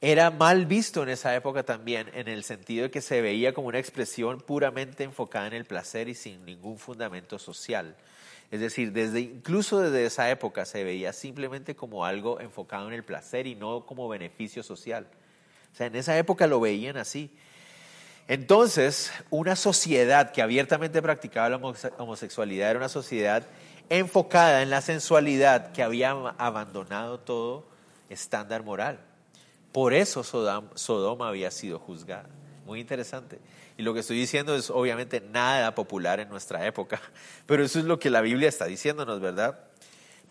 [0.00, 3.68] era mal visto en esa época también, en el sentido de que se veía como
[3.68, 7.94] una expresión puramente enfocada en el placer y sin ningún fundamento social.
[8.50, 13.04] Es decir, desde, incluso desde esa época se veía simplemente como algo enfocado en el
[13.04, 15.06] placer y no como beneficio social.
[15.76, 17.30] O sea, en esa época lo veían así.
[18.28, 21.56] Entonces, una sociedad que abiertamente practicaba la
[21.98, 23.46] homosexualidad era una sociedad
[23.90, 27.66] enfocada en la sensualidad que había abandonado todo
[28.08, 29.00] estándar moral.
[29.70, 32.30] Por eso Sodoma había sido juzgada.
[32.64, 33.38] Muy interesante.
[33.76, 37.02] Y lo que estoy diciendo es obviamente nada popular en nuestra época,
[37.44, 39.60] pero eso es lo que la Biblia está diciéndonos, ¿verdad?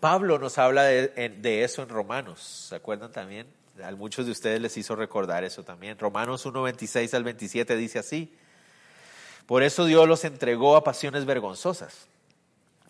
[0.00, 3.46] Pablo nos habla de, de eso en Romanos, ¿se acuerdan también?
[3.84, 5.98] A muchos de ustedes les hizo recordar eso también.
[5.98, 8.32] Romanos 1, 26 al 27 dice así.
[9.46, 12.08] Por eso Dios los entregó a pasiones vergonzosas,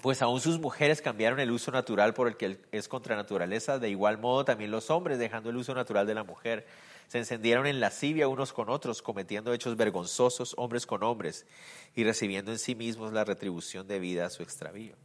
[0.00, 3.90] pues aún sus mujeres cambiaron el uso natural por el que es contra naturaleza, de
[3.90, 6.66] igual modo también los hombres, dejando el uso natural de la mujer,
[7.08, 11.46] se encendieron en lascivia unos con otros, cometiendo hechos vergonzosos hombres con hombres
[11.94, 14.96] y recibiendo en sí mismos la retribución debida a su extravío.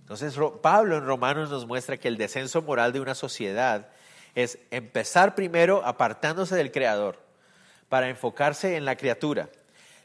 [0.00, 3.88] Entonces Pablo en Romanos nos muestra que el descenso moral de una sociedad
[4.36, 7.18] es empezar primero apartándose del Creador
[7.88, 9.48] para enfocarse en la criatura.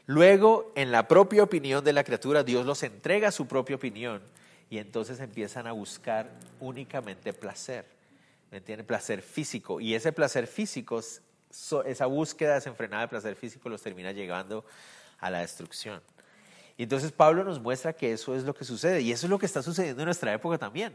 [0.06, 4.22] Luego, en la propia opinión de la criatura, Dios los entrega su propia opinión
[4.70, 7.84] y entonces empiezan a buscar únicamente placer.
[8.50, 8.86] ¿Me entienden?
[8.86, 9.80] Placer físico.
[9.80, 11.00] Y ese placer físico,
[11.84, 14.64] esa búsqueda desenfrenada de placer físico los termina llegando
[15.18, 16.00] a la destrucción.
[16.78, 19.38] Y entonces Pablo nos muestra que eso es lo que sucede y eso es lo
[19.38, 20.94] que está sucediendo en nuestra época también.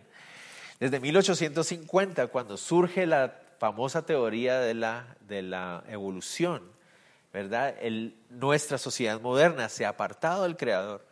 [0.80, 6.64] Desde 1850, cuando surge la famosa teoría de la, de la evolución,
[7.34, 7.76] ¿verdad?
[8.30, 11.06] nuestra sociedad moderna se ha apartado del Creador,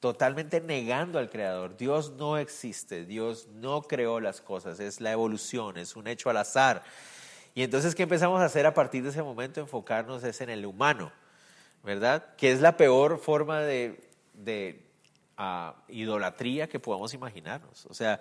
[0.00, 1.76] totalmente negando al Creador.
[1.76, 6.38] Dios no existe, Dios no creó las cosas, es la evolución, es un hecho al
[6.38, 6.82] azar.
[7.54, 9.60] Y entonces, ¿qué empezamos a hacer a partir de ese momento?
[9.60, 11.12] Enfocarnos es en el humano,
[11.82, 12.34] ¿verdad?
[12.36, 14.82] Que es la peor forma de, de
[15.36, 17.84] ah, idolatría que podamos imaginarnos.
[17.86, 18.20] O sea,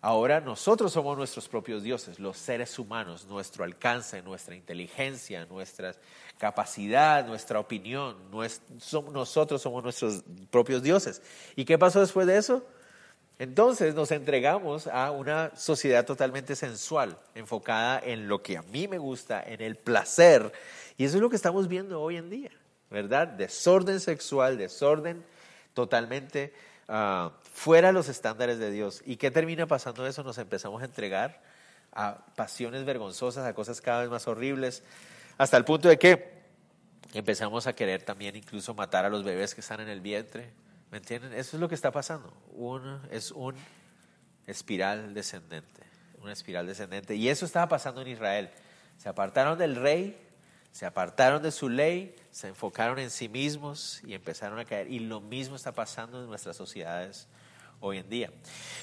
[0.00, 5.94] Ahora nosotros somos nuestros propios dioses, los seres humanos, nuestro alcance, nuestra inteligencia, nuestra
[6.38, 8.16] capacidad, nuestra opinión,
[9.12, 11.20] nosotros somos nuestros propios dioses.
[11.56, 12.64] ¿Y qué pasó después de eso?
[13.40, 18.98] Entonces nos entregamos a una sociedad totalmente sensual, enfocada en lo que a mí me
[18.98, 20.52] gusta, en el placer.
[20.96, 22.50] Y eso es lo que estamos viendo hoy en día,
[22.90, 23.28] ¿verdad?
[23.28, 25.24] Desorden sexual, desorden
[25.72, 26.52] totalmente
[26.88, 29.02] uh, fuera los estándares de Dios.
[29.04, 30.22] ¿Y qué termina pasando eso?
[30.22, 31.42] Nos empezamos a entregar
[31.92, 34.84] a pasiones vergonzosas, a cosas cada vez más horribles,
[35.38, 36.38] hasta el punto de que
[37.14, 40.52] empezamos a querer también incluso matar a los bebés que están en el vientre.
[40.92, 41.32] ¿Me entienden?
[41.32, 42.32] Eso es lo que está pasando.
[43.10, 43.56] es un
[44.46, 45.82] espiral descendente,
[46.22, 47.16] una espiral descendente.
[47.16, 48.50] Y eso estaba pasando en Israel.
[48.98, 50.16] Se apartaron del rey,
[50.70, 54.88] se apartaron de su ley, se enfocaron en sí mismos y empezaron a caer.
[54.92, 57.26] Y lo mismo está pasando en nuestras sociedades
[57.80, 58.30] hoy en día.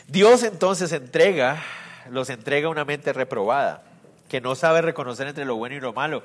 [0.07, 1.63] Dios entonces entrega,
[2.09, 3.83] los entrega una mente reprobada,
[4.29, 6.23] que no sabe reconocer entre lo bueno y lo malo.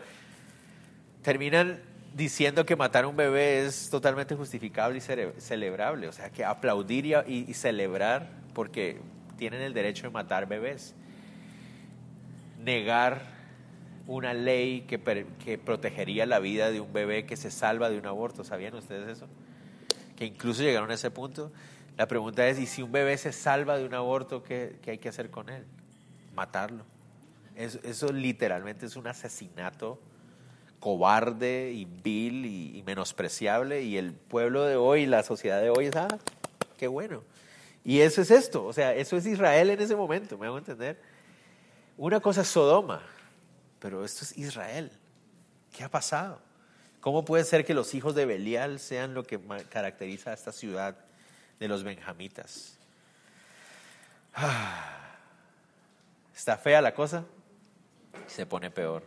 [1.22, 1.80] Terminan
[2.14, 7.06] diciendo que matar a un bebé es totalmente justificable y celebrable, o sea, que aplaudir
[7.26, 8.98] y, celebrar porque
[9.38, 10.94] tienen el derecho de matar bebés.
[12.62, 13.22] Negar
[14.06, 14.98] una ley que,
[15.44, 18.44] que, protegería la vida de un bebé que se salva de un aborto.
[18.44, 19.26] ¿Sabían ustedes eso?
[20.16, 21.52] Que incluso llegaron a ese punto.
[22.00, 24.96] La pregunta es, ¿y si un bebé se salva de un aborto, qué, qué hay
[24.96, 25.66] que hacer con él?
[26.34, 26.86] Matarlo.
[27.54, 30.00] Eso, literalmente es un asesinato
[30.78, 33.82] cobarde y vil y, y, menospreciable.
[33.82, 36.08] Y el pueblo de hoy, la sociedad de hoy es, ah,
[36.78, 37.22] qué bueno.
[37.84, 40.98] Y eso es esto, o sea, eso es Israel en ese momento, me hago entender.
[41.98, 43.02] Una cosa es Sodoma,
[43.78, 44.90] pero esto es Israel.
[45.70, 46.40] ¿Qué ha pasado?
[47.02, 50.96] ¿Cómo puede ser que los hijos de Belial sean lo que caracteriza a esta ciudad
[51.60, 52.76] de los benjamitas?
[56.34, 57.24] ¿Está fea la cosa?
[58.26, 59.04] Se pone peor.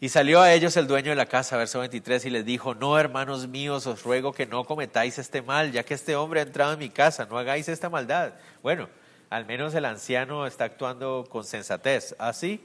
[0.00, 2.98] Y salió a ellos el dueño de la casa, verso 23, y les dijo, no,
[2.98, 6.72] hermanos míos, os ruego que no cometáis este mal, ya que este hombre ha entrado
[6.72, 8.32] en mi casa, no hagáis esta maldad.
[8.62, 8.88] Bueno,
[9.28, 12.14] al menos el anciano está actuando con sensatez.
[12.18, 12.64] Así,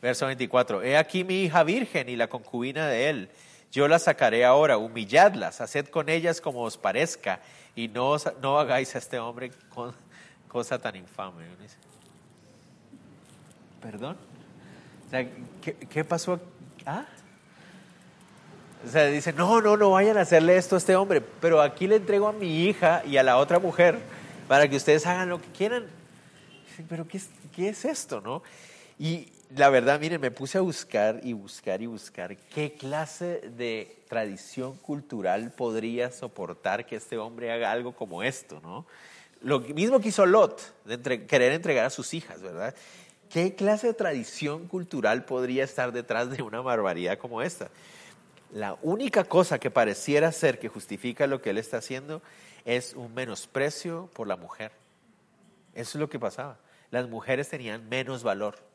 [0.00, 0.82] Verso 24.
[0.82, 3.28] He aquí mi hija virgen y la concubina de él.
[3.70, 7.40] Yo la sacaré ahora, humilladlas, haced con ellas como os parezca
[7.76, 9.94] y no, no hagáis a este hombre con,
[10.48, 11.44] cosa tan infame.
[13.82, 14.16] perdón.
[15.06, 15.26] O sea,
[15.62, 16.40] ¿qué, qué pasó?
[16.86, 17.04] ¿Ah?
[18.86, 21.86] O sea, dice, no, no, no vayan a hacerle esto a este hombre, pero aquí
[21.86, 23.98] le entrego a mi hija y a la otra mujer
[24.46, 25.86] para que ustedes hagan lo que quieran.
[26.88, 27.20] Pero ¿qué
[27.58, 28.44] qué es esto, no?
[29.00, 34.02] Y la verdad, miren, me puse a buscar y buscar y buscar qué clase de
[34.08, 38.86] tradición cultural podría soportar que este hombre haga algo como esto, ¿no?
[39.40, 42.74] Lo mismo que hizo Lot, de querer entregar a sus hijas, ¿verdad?
[43.30, 47.70] ¿Qué clase de tradición cultural podría estar detrás de una barbaridad como esta?
[48.52, 52.22] La única cosa que pareciera ser que justifica lo que él está haciendo
[52.64, 54.72] es un menosprecio por la mujer.
[55.74, 56.58] Eso es lo que pasaba.
[56.90, 58.67] Las mujeres tenían menos valor.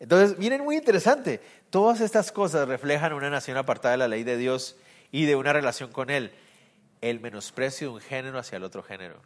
[0.00, 1.40] Entonces, miren, muy interesante.
[1.70, 4.76] Todas estas cosas reflejan una nación apartada de la ley de Dios
[5.10, 6.32] y de una relación con Él.
[7.00, 9.20] El menosprecio de un género hacia el otro género.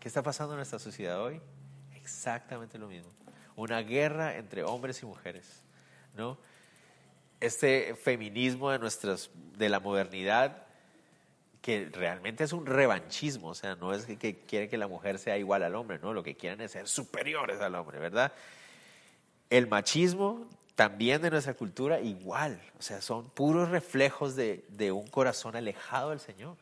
[0.00, 1.40] ¿Qué está pasando en nuestra sociedad hoy?
[1.94, 3.10] Exactamente lo mismo.
[3.56, 5.62] Una guerra entre hombres y mujeres.
[6.16, 6.38] ¿no?
[7.40, 10.66] Este feminismo de, nuestras, de la modernidad
[11.60, 15.20] que realmente es un revanchismo, o sea, no es que, que quieren que la mujer
[15.20, 18.32] sea igual al hombre, no, lo que quieren es ser superiores al hombre, ¿verdad?
[19.52, 25.06] El machismo también de nuestra cultura igual, o sea, son puros reflejos de, de un
[25.06, 26.56] corazón alejado del Señor.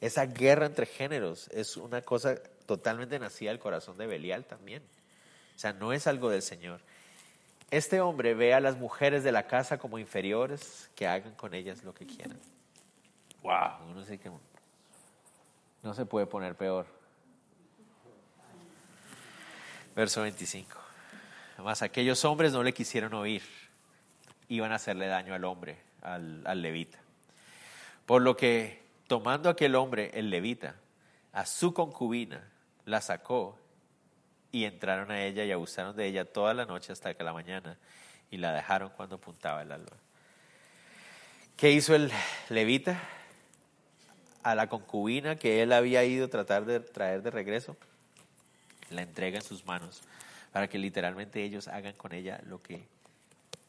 [0.00, 4.82] Esa guerra entre géneros es una cosa totalmente nacida del corazón de Belial también.
[5.54, 6.80] O sea, no es algo del Señor.
[7.70, 11.84] Este hombre ve a las mujeres de la casa como inferiores, que hagan con ellas
[11.84, 12.40] lo que quieran.
[13.42, 14.30] Wow, no sé qué.
[15.82, 16.86] No se puede poner peor.
[19.94, 20.85] Verso 25.
[21.56, 23.42] Además, aquellos hombres no le quisieron oír,
[24.48, 26.98] iban a hacerle daño al hombre, al, levita.
[28.04, 30.76] Por lo que, tomando aquel hombre, el levita,
[31.32, 32.46] a su concubina,
[32.84, 33.58] la sacó
[34.52, 37.78] y entraron a ella y abusaron de ella toda la noche hasta que la mañana
[38.30, 39.96] y la dejaron cuando apuntaba el alba.
[41.56, 42.12] ¿Qué hizo el
[42.50, 43.00] levita?
[44.42, 47.78] A la concubina que él había ido tratar de traer de regreso,
[48.90, 50.02] la entrega en sus manos
[50.56, 52.88] para que literalmente ellos hagan con ella lo que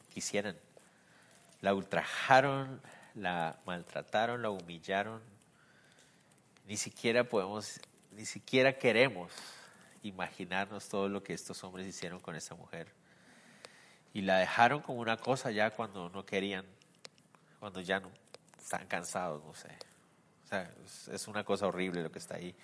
[0.08, 0.56] quisieran.
[1.60, 2.80] La ultrajaron,
[3.14, 5.20] la maltrataron, la humillaron.
[6.66, 7.78] Ni siquiera podemos,
[8.12, 9.30] ni siquiera queremos
[10.02, 12.90] imaginarnos todo lo que estos hombres hicieron con esa mujer.
[14.14, 16.64] Y la dejaron como una cosa ya cuando no querían,
[17.60, 18.10] cuando ya no
[18.58, 19.68] están cansados, no sé.
[20.46, 20.72] O sea,
[21.12, 22.54] es una cosa horrible lo que está ahí.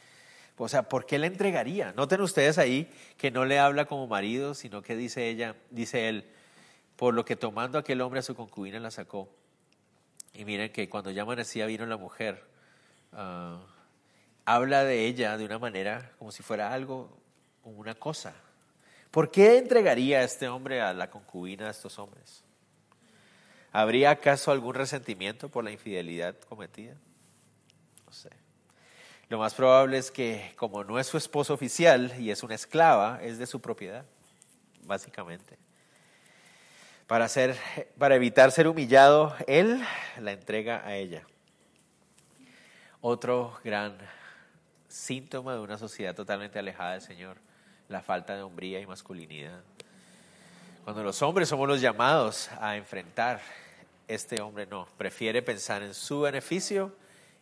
[0.56, 1.92] O sea, ¿por qué le entregaría?
[1.92, 6.30] Noten ustedes ahí que no le habla como marido, sino que dice ella, dice él,
[6.96, 9.28] por lo que tomando aquel hombre a su concubina la sacó.
[10.32, 12.44] Y miren que cuando ya amanecía vino la mujer.
[13.12, 13.60] Ah,
[14.44, 17.16] habla de ella de una manera como si fuera algo,
[17.64, 18.34] una cosa.
[19.10, 22.44] ¿Por qué entregaría este hombre a la concubina de estos hombres?
[23.72, 26.94] ¿Habría acaso algún resentimiento por la infidelidad cometida?
[28.06, 28.43] No sé.
[29.28, 33.20] Lo más probable es que como no es su esposo oficial y es una esclava,
[33.22, 34.04] es de su propiedad,
[34.84, 35.56] básicamente.
[37.06, 37.56] Para, ser,
[37.98, 39.82] para evitar ser humillado, él
[40.18, 41.22] la entrega a ella.
[43.00, 43.98] Otro gran
[44.88, 47.38] síntoma de una sociedad totalmente alejada del Señor,
[47.88, 49.62] la falta de hombría y masculinidad.
[50.84, 53.40] Cuando los hombres somos los llamados a enfrentar,
[54.06, 56.94] este hombre no, prefiere pensar en su beneficio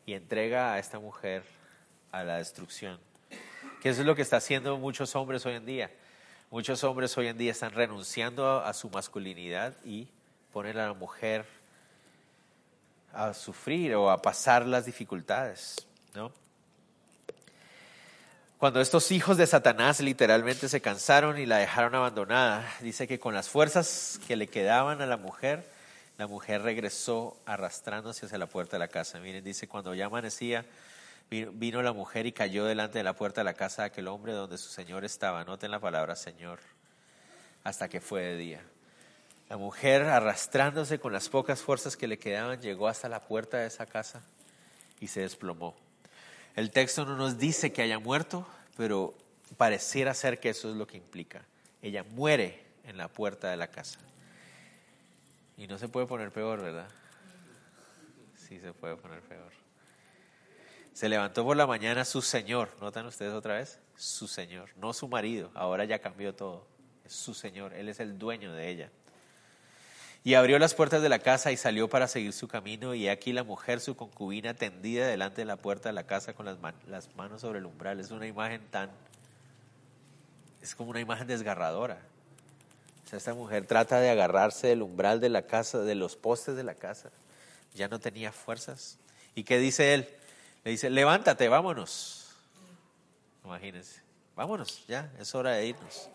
[0.06, 1.42] y entrega a esta mujer
[2.12, 3.00] a la destrucción.
[3.80, 5.90] Que eso es lo que está haciendo muchos hombres hoy en día.
[6.50, 10.06] Muchos hombres hoy en día están renunciando a, su masculinidad y
[10.52, 11.46] ponen a la mujer
[13.14, 16.30] a sufrir o a pasar las dificultades, ¿no?
[18.58, 23.34] Cuando estos hijos de Satanás literalmente se cansaron y la dejaron abandonada, dice que con
[23.34, 25.68] las fuerzas que le quedaban a la mujer,
[26.16, 29.18] la mujer regresó arrastrándose hacia la puerta de la casa.
[29.18, 30.64] Miren, dice, cuando ya amanecía,
[31.32, 34.34] Vino la mujer y cayó delante de la puerta de la casa de aquel hombre
[34.34, 35.42] donde su señor estaba.
[35.44, 36.60] Noten la palabra señor,
[37.64, 38.60] hasta que fue de día.
[39.48, 43.66] La mujer, arrastrándose con las pocas fuerzas que le quedaban, llegó hasta la puerta de
[43.66, 44.20] esa casa
[45.00, 45.74] y se desplomó.
[46.54, 49.14] El texto no nos dice que haya muerto, pero
[49.56, 51.46] pareciera ser que eso es lo que implica.
[51.80, 53.98] Ella muere en la puerta de la casa.
[55.56, 56.88] Y no se puede poner peor, ¿verdad?
[58.36, 59.61] Sí se puede poner peor.
[60.92, 63.78] Se levantó por la mañana su Señor, ¿notan ustedes otra vez?
[63.96, 66.66] Su Señor, no su marido, ahora ya cambió todo,
[67.06, 68.90] su Señor, Él es el dueño de ella.
[70.24, 73.32] Y abrió las puertas de la casa y salió para seguir su camino, y aquí
[73.32, 77.14] la mujer, su concubina, tendida delante de la puerta de la casa con las, las
[77.16, 77.98] manos sobre el umbral.
[77.98, 78.90] Es una imagen tan...
[80.60, 81.98] es como una imagen desgarradora.
[83.08, 86.62] sea, esta mujer trata de agarrarse del umbral de la casa, de los postes de
[86.62, 87.10] la casa.
[87.74, 88.98] Ya no tenía fuerzas.
[89.34, 90.08] ¿Y qué dice él?
[90.64, 92.30] Le dice, levántate, vámonos.
[93.44, 94.00] Imagínense,
[94.36, 96.08] vámonos, ya, es hora de irnos.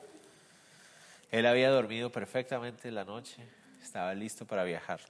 [1.32, 3.46] Él había dormido perfectamente la noche,
[3.82, 5.02] estaba listo para viajar.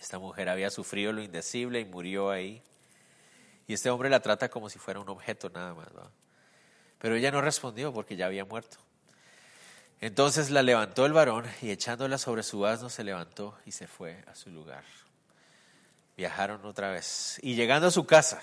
[0.00, 2.62] Esta mujer había sufrido lo indecible y murió ahí.
[3.66, 5.88] Y este hombre la trata como si fuera un objeto nada más.
[6.98, 8.78] Pero ella no respondió porque ya había muerto.
[10.00, 14.24] Entonces la levantó el varón y echándola sobre su asno se levantó y se fue
[14.26, 14.84] a su lugar.
[16.20, 17.38] Viajaron otra vez.
[17.40, 18.42] Y llegando a su casa,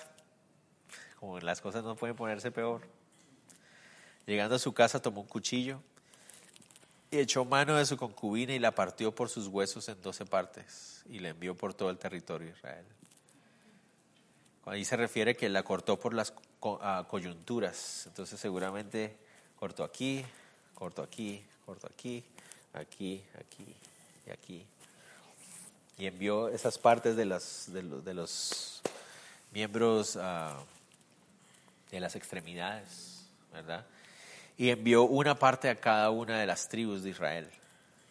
[1.19, 2.81] como las cosas no pueden ponerse peor,
[4.25, 5.79] llegando a su casa tomó un cuchillo
[7.11, 11.03] y echó mano de su concubina y la partió por sus huesos en doce partes
[11.07, 12.85] y la envió por todo el territorio de Israel.
[14.65, 16.33] Ahí se refiere que la cortó por las
[16.81, 19.19] ah, coyunturas, entonces seguramente
[19.55, 20.25] cortó aquí,
[20.73, 22.25] cortó aquí, cortó aquí,
[22.73, 23.75] aquí, aquí
[24.25, 24.67] y aquí.
[25.97, 28.81] Y envió esas partes de, las, de, los,
[29.51, 30.57] miembros ah,
[31.91, 33.85] de las extremidades, ¿verdad?
[34.57, 37.47] y envió una parte a cada una de las tribus de Israel.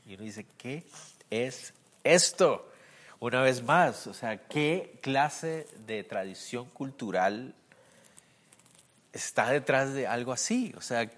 [0.07, 0.87] Y uno dice, ¿qué
[1.29, 1.75] es
[2.05, 2.71] esto?
[3.19, 7.55] Una vez más, o sea, ¿qué clase de tradición cultural
[9.13, 10.73] está detrás de algo así?
[10.77, 11.11] O sea,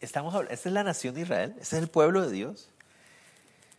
[0.00, 2.68] estamos hablando, esta es la nación de Israel, este es el pueblo de Dios.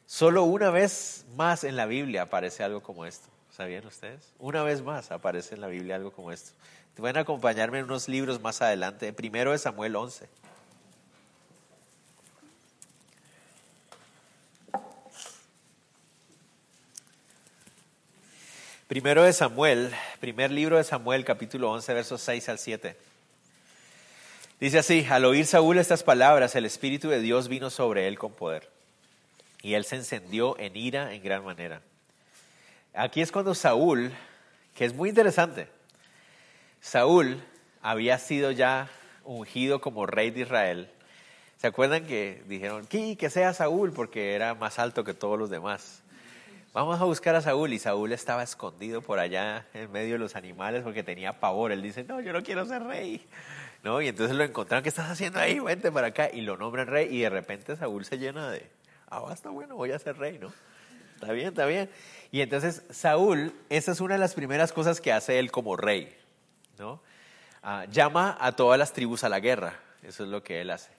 [0.08, 3.28] Solo una vez más en la Biblia aparece algo como esto.
[3.51, 4.34] ¿Sabían ustedes?
[4.39, 6.53] Una vez más aparece en la Biblia algo como esto.
[6.95, 9.14] Pueden acompañarme en unos libros más adelante.
[9.14, 10.28] Primero es Samuel 11.
[18.88, 22.97] Primero de Samuel, primer libro de Samuel, capítulo 11, versos 6 al 7.
[24.62, 28.32] Dice así, al oír Saúl estas palabras, el Espíritu de Dios vino sobre él con
[28.32, 28.70] poder,
[29.68, 31.82] y él se encendió en ira en gran manera.
[32.93, 34.13] Aquí es cuando Saúl,
[34.74, 35.68] que es muy interesante,
[36.80, 37.43] Saúl
[37.82, 38.89] había sido ya
[39.26, 40.89] ungido como rey de Israel.
[41.57, 46.01] ¿Se acuerdan que dijeron, que sea Saúl porque era más alto que todos los demás?
[46.72, 50.38] Vamos a buscar a Saúl y Saúl estaba escondido por allá en medio de los
[50.38, 51.74] animales porque tenía pavor.
[51.74, 53.28] Él dice, no, yo no quiero ser rey.
[53.84, 54.01] ¿No?
[54.01, 55.59] Y entonces lo encontraron, ¿qué estás haciendo ahí?
[55.59, 56.30] Vente para acá.
[56.32, 58.77] Y lo nombran rey y de repente Saúl se llena de,
[59.10, 60.51] ah, está bueno, voy a ser rey, ¿no?
[61.16, 61.89] Está bien, está bien.
[62.32, 66.16] Y entonces Saúl, esa es una de las primeras cosas que hace él como rey.
[66.78, 67.01] ¿no?
[67.64, 69.80] Ah, llama a todas las tribus a la guerra.
[70.03, 70.91] Eso es lo que él hace.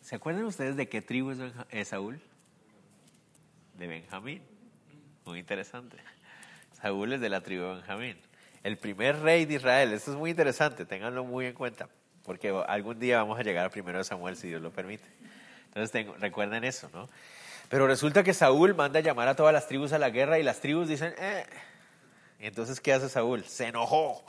[0.00, 1.34] ¿Se acuerdan ustedes de qué tribu
[1.70, 2.20] es Saúl?
[3.74, 4.42] De Benjamín.
[5.24, 5.98] Muy interesante.
[6.80, 8.16] Saúl es de la tribu de Benjamín.
[8.62, 9.92] El primer rey de Israel.
[9.92, 11.88] Esto es muy interesante, ténganlo muy en cuenta,
[12.24, 15.04] porque algún día vamos a llegar al primero de Samuel, si Dios lo permite.
[15.76, 17.06] Entonces recuerden eso, ¿no?
[17.68, 20.42] Pero resulta que Saúl manda a llamar a todas las tribus a la guerra y
[20.42, 21.44] las tribus dicen, eh.
[22.40, 23.44] Y entonces, ¿qué hace Saúl?
[23.44, 24.24] Se enojó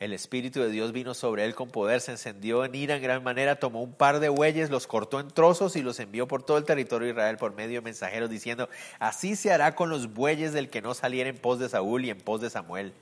[0.00, 3.22] el Espíritu de Dios vino sobre él con poder, se encendió en ira en gran
[3.22, 6.58] manera, tomó un par de bueyes, los cortó en trozos y los envió por todo
[6.58, 8.68] el territorio de Israel por medio de mensajeros, diciendo,
[8.98, 12.10] así se hará con los bueyes del que no saliera en pos de Saúl y
[12.10, 12.92] en pos de Samuel.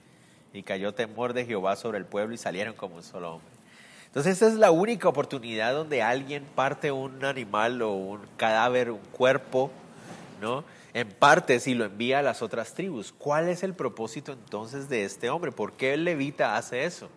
[0.53, 3.60] Y cayó temor de Jehová sobre el pueblo y salieron como un solo hombre.
[4.11, 9.01] Entonces esta es la única oportunidad donde alguien parte un animal o un cadáver, un
[9.13, 9.71] cuerpo,
[10.41, 10.65] ¿no?
[10.95, 13.13] en parte si lo envía a las otras tribus.
[13.17, 15.53] ¿Cuál es el propósito entonces de este hombre?
[15.53, 17.09] ¿Por qué el levita hace eso?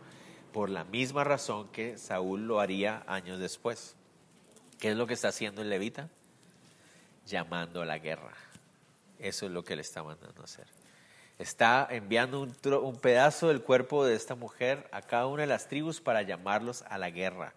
[0.52, 3.96] Por la misma razón que Saúl lo haría años después.
[4.80, 6.10] ¿Qué es lo que está haciendo el levita?
[7.26, 8.34] Llamando a la guerra.
[9.18, 10.68] Eso es lo que le está mandando a hacer.
[11.44, 16.00] Está enviando un, pedazo del cuerpo de esta mujer a cada una de las tribus
[16.00, 17.54] para llamarlos a la guerra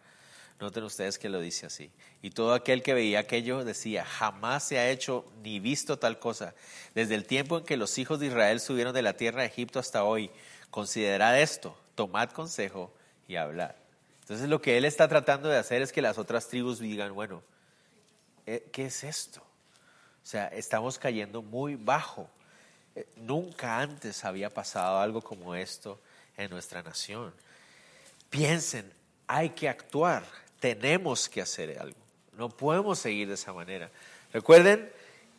[0.59, 1.93] Noten ustedes que lo dice así.
[2.21, 6.53] Y todo aquel que veía aquello decía, jamás se ha hecho ni visto tal cosa.
[6.97, 9.79] Desde el tiempo en que los hijos de Israel subieron de la tierra de Egipto
[9.79, 10.33] hasta hoy,
[10.73, 12.93] considerad esto, tomad consejo
[13.29, 13.77] y hablad.
[14.23, 17.41] Entonces lo que él está tratando de hacer es que las otras tribus digan, bueno,
[18.47, 19.43] eh, ¿qué es esto?
[20.25, 22.29] O sea, estamos cayendo muy bajo.
[23.17, 26.01] Nunca antes había pasado algo como esto
[26.37, 27.33] en nuestra nación.
[28.31, 28.93] Piensen,
[29.27, 30.25] hay que actuar
[30.61, 31.97] tenemos que hacer algo.
[32.37, 33.91] No podemos seguir de esa manera.
[34.33, 34.91] Recuerden,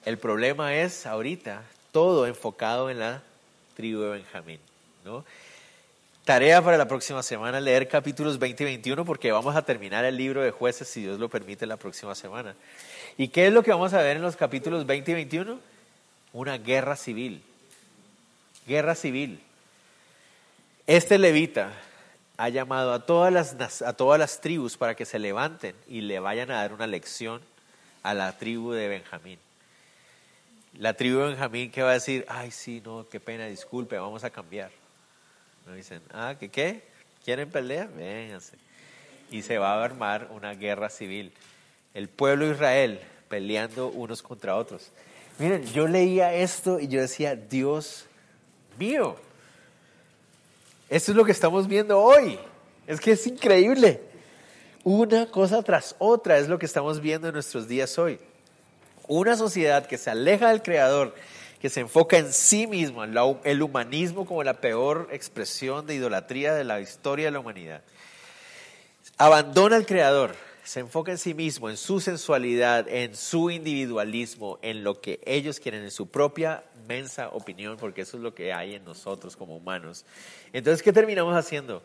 [0.05, 3.21] el problema es ahorita todo enfocado en la
[3.75, 4.59] tribu de Benjamín.
[5.03, 5.25] ¿no?
[6.23, 10.17] Tarea para la próxima semana, leer capítulos 20 y 21 porque vamos a terminar el
[10.17, 12.55] libro de jueces, si Dios lo permite, la próxima semana.
[13.17, 15.59] ¿Y qué es lo que vamos a ver en los capítulos 20 y 21?
[16.33, 17.41] Una guerra civil.
[18.67, 19.39] Guerra civil.
[20.85, 21.73] Este levita
[22.37, 26.19] ha llamado a todas, las, a todas las tribus para que se levanten y le
[26.19, 27.41] vayan a dar una lección
[28.03, 29.39] a la tribu de Benjamín.
[30.77, 34.23] La tribu de Benjamín que va a decir, ay, sí, no, qué pena, disculpe, vamos
[34.23, 34.71] a cambiar.
[35.65, 36.83] No dicen, ah, ¿qué qué?
[37.25, 37.89] ¿Quieren pelear?
[37.89, 38.55] Vénganse.
[39.31, 41.33] Y se va a armar una guerra civil.
[41.93, 44.91] El pueblo de Israel peleando unos contra otros.
[45.39, 48.05] Miren, yo leía esto y yo decía, Dios
[48.77, 49.15] mío,
[50.89, 52.39] esto es lo que estamos viendo hoy.
[52.87, 54.01] Es que es increíble.
[54.83, 58.19] Una cosa tras otra es lo que estamos viendo en nuestros días hoy.
[59.07, 61.13] Una sociedad que se aleja del Creador,
[61.61, 66.53] que se enfoca en sí mismo, en el humanismo como la peor expresión de idolatría
[66.53, 67.81] de la historia de la humanidad.
[69.17, 70.35] Abandona al Creador,
[70.67, 75.61] se enfoca en sí mismo, en su sensualidad, en su individualismo, en lo que ellos
[75.61, 79.55] quieren, en su propia mensa opinión, porque eso es lo que hay en nosotros como
[79.55, 80.03] humanos.
[80.51, 81.83] Entonces, ¿qué terminamos haciendo?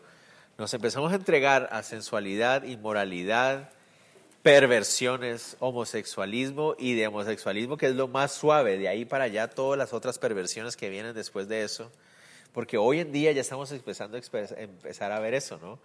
[0.57, 3.69] Nos empezamos a entregar a sensualidad, inmoralidad,
[4.41, 9.77] perversiones, homosexualismo y de homosexualismo, que es lo más suave, de ahí para allá todas
[9.77, 11.89] las otras perversiones que vienen después de eso,
[12.51, 14.21] porque hoy en día ya estamos empezando a
[14.57, 15.79] empezar a ver eso, ¿no?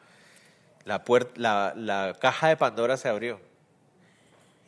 [0.85, 3.41] La, puerta, la, caja de Pandora se abrió.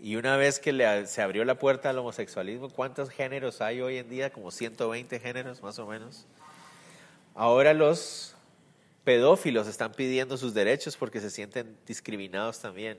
[0.01, 4.09] Y una vez que se abrió la puerta al homosexualismo, ¿cuántos géneros hay hoy en
[4.09, 4.31] día?
[4.31, 6.27] Como 120 géneros más o menos.
[7.35, 8.35] Ahora los
[9.05, 12.99] pedófilos están pidiendo sus derechos porque se sienten discriminados también.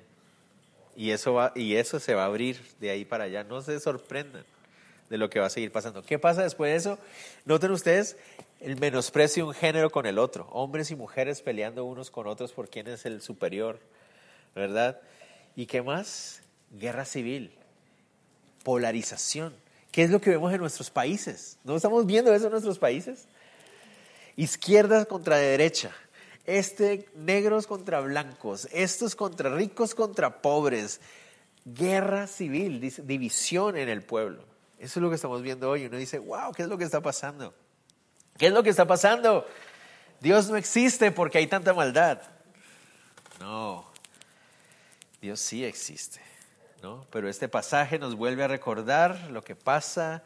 [0.95, 3.43] Y eso, va, y eso se va a abrir de ahí para allá.
[3.43, 4.43] No se sorprendan
[5.09, 6.03] de lo que va a seguir pasando.
[6.03, 6.99] ¿Qué pasa después de eso?
[7.45, 8.17] Noten ustedes
[8.61, 10.47] el menosprecio de un género con el otro.
[10.51, 13.79] Hombres y mujeres peleando unos con otros por quién es el superior,
[14.55, 15.01] ¿verdad?
[15.55, 16.43] ¿Y qué más?
[16.71, 17.51] Guerra civil,
[18.63, 19.55] polarización.
[19.91, 21.57] ¿Qué es lo que vemos en nuestros países?
[21.63, 23.27] ¿No estamos viendo eso en nuestros países?
[24.37, 25.91] Izquierda contra derecha,
[26.45, 31.01] este negros contra blancos, estos contra ricos contra pobres,
[31.65, 34.43] guerra civil, división en el pueblo.
[34.79, 35.87] Eso es lo que estamos viendo hoy.
[35.87, 37.53] Uno dice, wow, ¿qué es lo que está pasando?
[38.41, 39.47] ¿Qué es lo que está pasando?
[40.19, 42.23] Dios no existe porque hay tanta maldad.
[43.39, 43.85] No,
[45.21, 46.19] Dios sí existe,
[46.81, 47.05] ¿no?
[47.11, 50.23] Pero este pasaje nos vuelve a recordar lo que pasa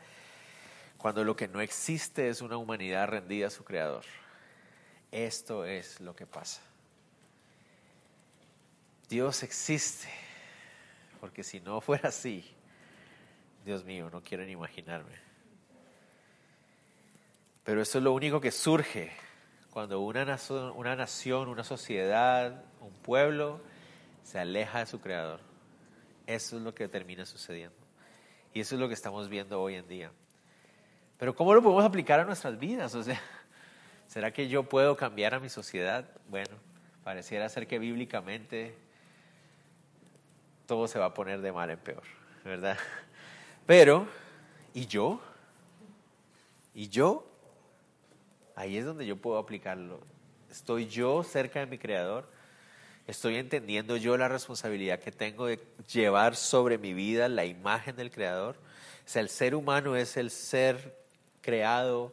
[0.97, 4.05] cuando lo que no existe es una humanidad rendida a su Creador.
[5.11, 6.61] Esto es lo que pasa.
[9.09, 10.07] Dios existe,
[11.19, 12.49] porque si no fuera así,
[13.65, 15.24] Dios mío, no quiero ni imaginarme.
[17.65, 19.11] Pero eso es lo único que surge
[19.71, 23.59] cuando una nación, una, nación, una sociedad, un pueblo
[24.23, 25.41] se aleja de su creador.
[26.27, 27.75] Eso es lo que termina sucediendo.
[28.53, 30.11] Y eso es lo que estamos viendo hoy en día.
[31.17, 32.95] Pero ¿cómo lo podemos aplicar a nuestras vidas?
[32.95, 33.21] O sea,
[34.07, 36.05] ¿Será que yo puedo cambiar a mi sociedad?
[36.29, 36.55] Bueno,
[37.03, 38.75] pareciera ser que bíblicamente
[40.65, 42.03] todo se va a poner de mal en peor,
[42.43, 42.77] ¿verdad?
[43.65, 44.07] Pero,
[44.73, 45.19] ¿y yo?
[46.73, 47.27] ¿Y yo?
[48.55, 49.99] Ahí es donde yo puedo aplicarlo.
[50.49, 52.29] ¿Estoy yo cerca de mi Creador?
[53.07, 55.59] ¿Estoy entendiendo yo la responsabilidad que tengo de
[55.91, 58.55] llevar sobre mi vida la imagen del Creador?
[58.55, 60.97] O el ser humano es el ser
[61.41, 62.11] creado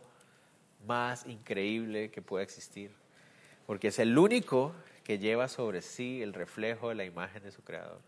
[0.87, 2.91] más increíble que pueda existir,
[3.67, 4.75] porque es el único
[5.05, 8.01] que lleva sobre sí el reflejo de la imagen de su creador.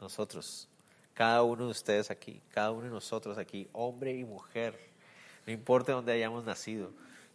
[0.00, 0.68] Nosotros,
[1.14, 4.78] cada uno de ustedes aquí, cada uno de nosotros aquí, hombre y mujer,
[5.46, 6.92] no importa dónde hayamos nacido,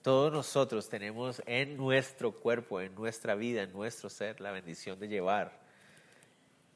[0.08, 5.10] todos nosotros tenemos en nuestro cuerpo, en nuestra vida, en nuestro ser, la bendición de
[5.10, 5.60] llevar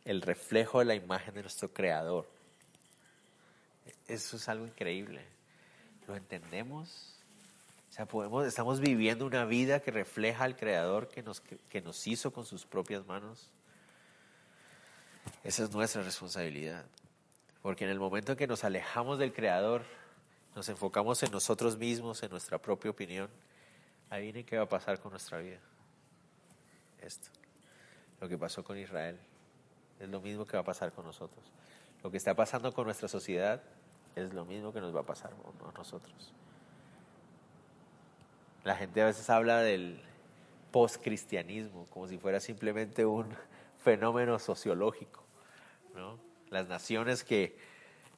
[0.04, 2.28] el reflejo de la imagen de nuestro creador.
[4.06, 5.22] Eso es algo increíble.
[6.10, 7.16] ¿Lo entendemos?
[7.90, 12.06] O sea, podemos, estamos viviendo una vida que refleja al Creador que nos, que nos
[12.08, 13.50] hizo con sus propias manos.
[15.46, 16.84] Esa es nuestra responsabilidad.
[17.62, 19.86] Porque en el momento en que nos alejamos del Creador,
[20.56, 23.30] nos enfocamos en nosotros mismos, en nuestra propia opinión,
[24.10, 25.60] ahí viene qué va a pasar con nuestra vida.
[27.02, 27.30] Esto.
[28.20, 29.18] Lo que pasó con Israel.
[30.00, 31.44] Es lo mismo que va a pasar con nosotros.
[32.04, 33.62] Lo que está pasando con nuestra sociedad
[34.16, 36.34] es lo mismo que nos va a pasar con nosotros.
[38.64, 40.02] La gente a veces habla del
[40.72, 43.28] postcristianismo como si fuera simplemente un
[43.84, 45.24] fenómeno sociológico.
[45.96, 46.20] ¿no?
[46.50, 47.58] Las naciones que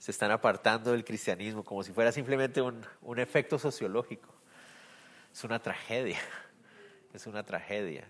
[0.04, 4.28] se están apartando del cristianismo como si fuera simplemente un, un efecto sociológico.
[5.32, 6.20] Es una tragedia,
[7.14, 8.06] es una tragedia.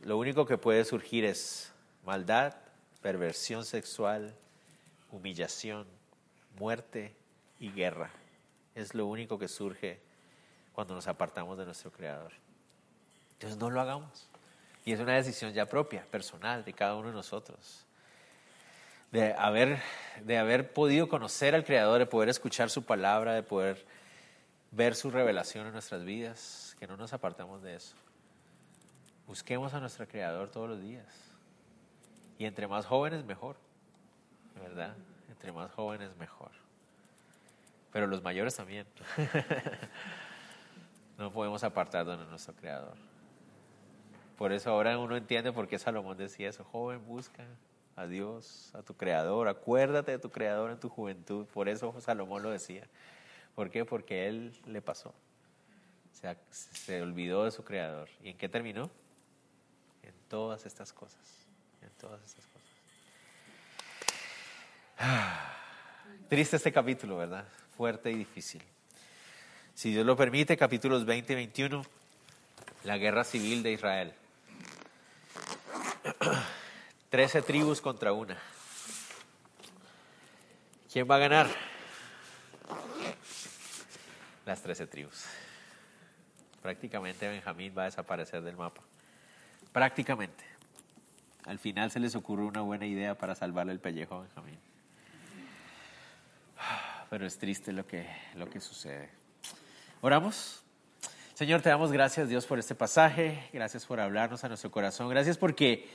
[0.00, 1.74] Lo único que puede surgir es
[2.06, 2.56] maldad,
[3.02, 4.34] perversión sexual,
[5.10, 5.86] humillación,
[6.58, 7.14] muerte
[7.58, 8.10] y guerra
[8.74, 10.00] es lo único que surge
[10.72, 12.32] cuando nos apartamos de nuestro Creador.
[13.32, 14.26] Entonces no lo hagamos.
[14.86, 17.84] Y es una decisión ya propia, personal, de cada uno de nosotros.
[19.12, 19.80] De haber,
[20.24, 23.84] de haber podido conocer al Creador, de poder escuchar su palabra, de poder
[24.70, 27.96] ver su revelación en nuestras vidas, que no nos apartemos de eso.
[29.26, 31.06] Busquemos a nuestro Creador todos los días.
[32.38, 33.56] Y entre más jóvenes, mejor.
[34.60, 34.94] ¿Verdad?
[35.28, 36.50] Entre más jóvenes, mejor.
[37.92, 38.86] Pero los mayores también.
[41.18, 42.96] no podemos apartarnos de nuestro Creador.
[44.38, 46.64] Por eso ahora uno entiende por qué Salomón decía eso.
[46.64, 47.44] Joven, busca
[47.96, 49.48] a Dios, a tu Creador.
[49.48, 51.46] Acuérdate de tu Creador en tu juventud.
[51.46, 52.86] Por eso Salomón lo decía.
[53.54, 53.84] ¿Por qué?
[53.84, 55.14] Porque él le pasó.
[56.12, 58.08] Se, se olvidó de su Creador.
[58.22, 58.90] ¿Y en qué terminó?
[60.02, 61.20] En todas estas cosas.
[61.82, 62.60] En todas estas cosas.
[66.28, 67.46] Triste este capítulo, ¿verdad?
[67.76, 68.62] Fuerte y difícil.
[69.74, 71.84] Si Dios lo permite, capítulos 20 y 21,
[72.84, 74.12] la guerra civil de Israel.
[77.10, 78.38] Trece tribus contra una.
[80.92, 81.48] ¿Quién va a ganar?
[84.46, 85.24] Las trece tribus.
[86.62, 88.80] Prácticamente Benjamín va a desaparecer del mapa.
[89.72, 90.44] Prácticamente.
[91.46, 94.58] Al final se les ocurre una buena idea para salvarle el pellejo a Benjamín.
[97.10, 98.06] Pero es triste lo que,
[98.36, 99.10] lo que sucede.
[100.00, 100.62] Oramos.
[101.34, 103.48] Señor, te damos gracias Dios por este pasaje.
[103.52, 105.08] Gracias por hablarnos a nuestro corazón.
[105.08, 105.88] Gracias porque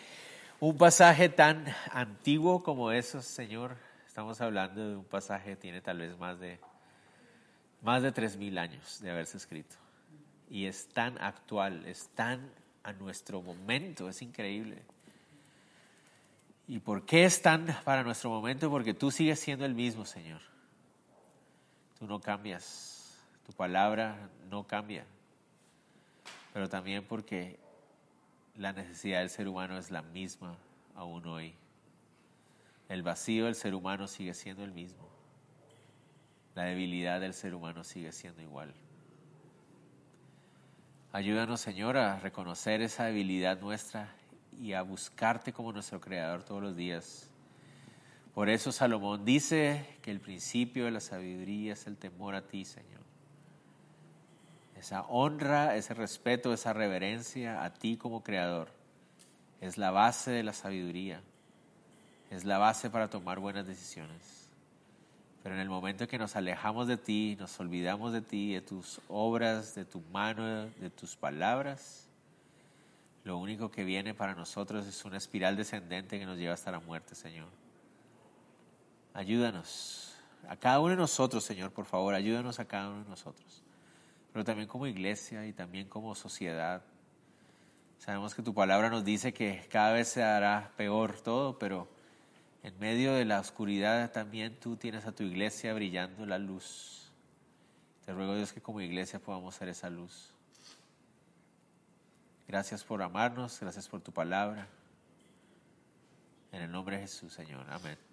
[0.59, 3.75] un pasaje tan antiguo como eso, Señor,
[4.07, 6.59] estamos hablando de un pasaje que tiene tal vez más de,
[7.81, 9.75] más de 3.000 años de haberse escrito.
[10.49, 12.51] Y es tan actual, es tan
[12.83, 14.81] a nuestro momento, es increíble.
[16.67, 18.69] ¿Y por qué es tan para nuestro momento?
[18.69, 20.41] Porque tú sigues siendo el mismo, Señor.
[21.99, 25.05] Tú no cambias, tu palabra no cambia.
[26.53, 27.59] Pero también porque
[28.57, 30.55] la necesidad del ser humano es la misma
[30.95, 31.53] aún hoy.
[32.87, 35.09] El vacío del ser humano sigue siendo el mismo.
[36.53, 38.73] La debilidad del ser humano sigue siendo igual.
[41.11, 44.13] Ayúdanos, Señor, a reconocer esa debilidad nuestra
[44.59, 47.29] y a buscarte como nuestro Creador todos los días.
[48.33, 52.65] Por eso Salomón dice que el principio de la sabiduría es el temor a ti,
[52.65, 53.04] Señor.
[54.77, 58.69] Esa honra, ese respeto, esa reverencia a ti como Creador
[59.61, 61.21] es la base de la sabiduría,
[62.29, 64.49] es la base para tomar buenas decisiones.
[65.43, 68.99] Pero en el momento que nos alejamos de ti, nos olvidamos de ti, de tus
[69.07, 72.05] obras, de tu mano, de tus palabras,
[73.25, 76.79] lo único que viene para nosotros es una espiral descendente que nos lleva hasta la
[76.79, 77.47] muerte, Señor.
[79.15, 80.15] Ayúdanos,
[80.47, 83.64] a cada uno de nosotros, Señor, por favor, ayúdanos a cada uno de nosotros.
[84.35, 86.81] Pero también como iglesia y también como sociedad.
[87.99, 91.87] Sabemos que tu palabra nos dice que cada vez se hará peor todo, pero
[92.61, 97.09] en medio de la oscuridad también tú tienes a tu iglesia brillando la luz.
[98.05, 100.33] Te ruego Dios que como iglesia podamos ser esa luz.
[102.45, 104.67] Gracias por amarnos, gracias por tu palabra.
[106.51, 107.65] En el nombre de Jesús, Señor.
[107.69, 108.05] Amén.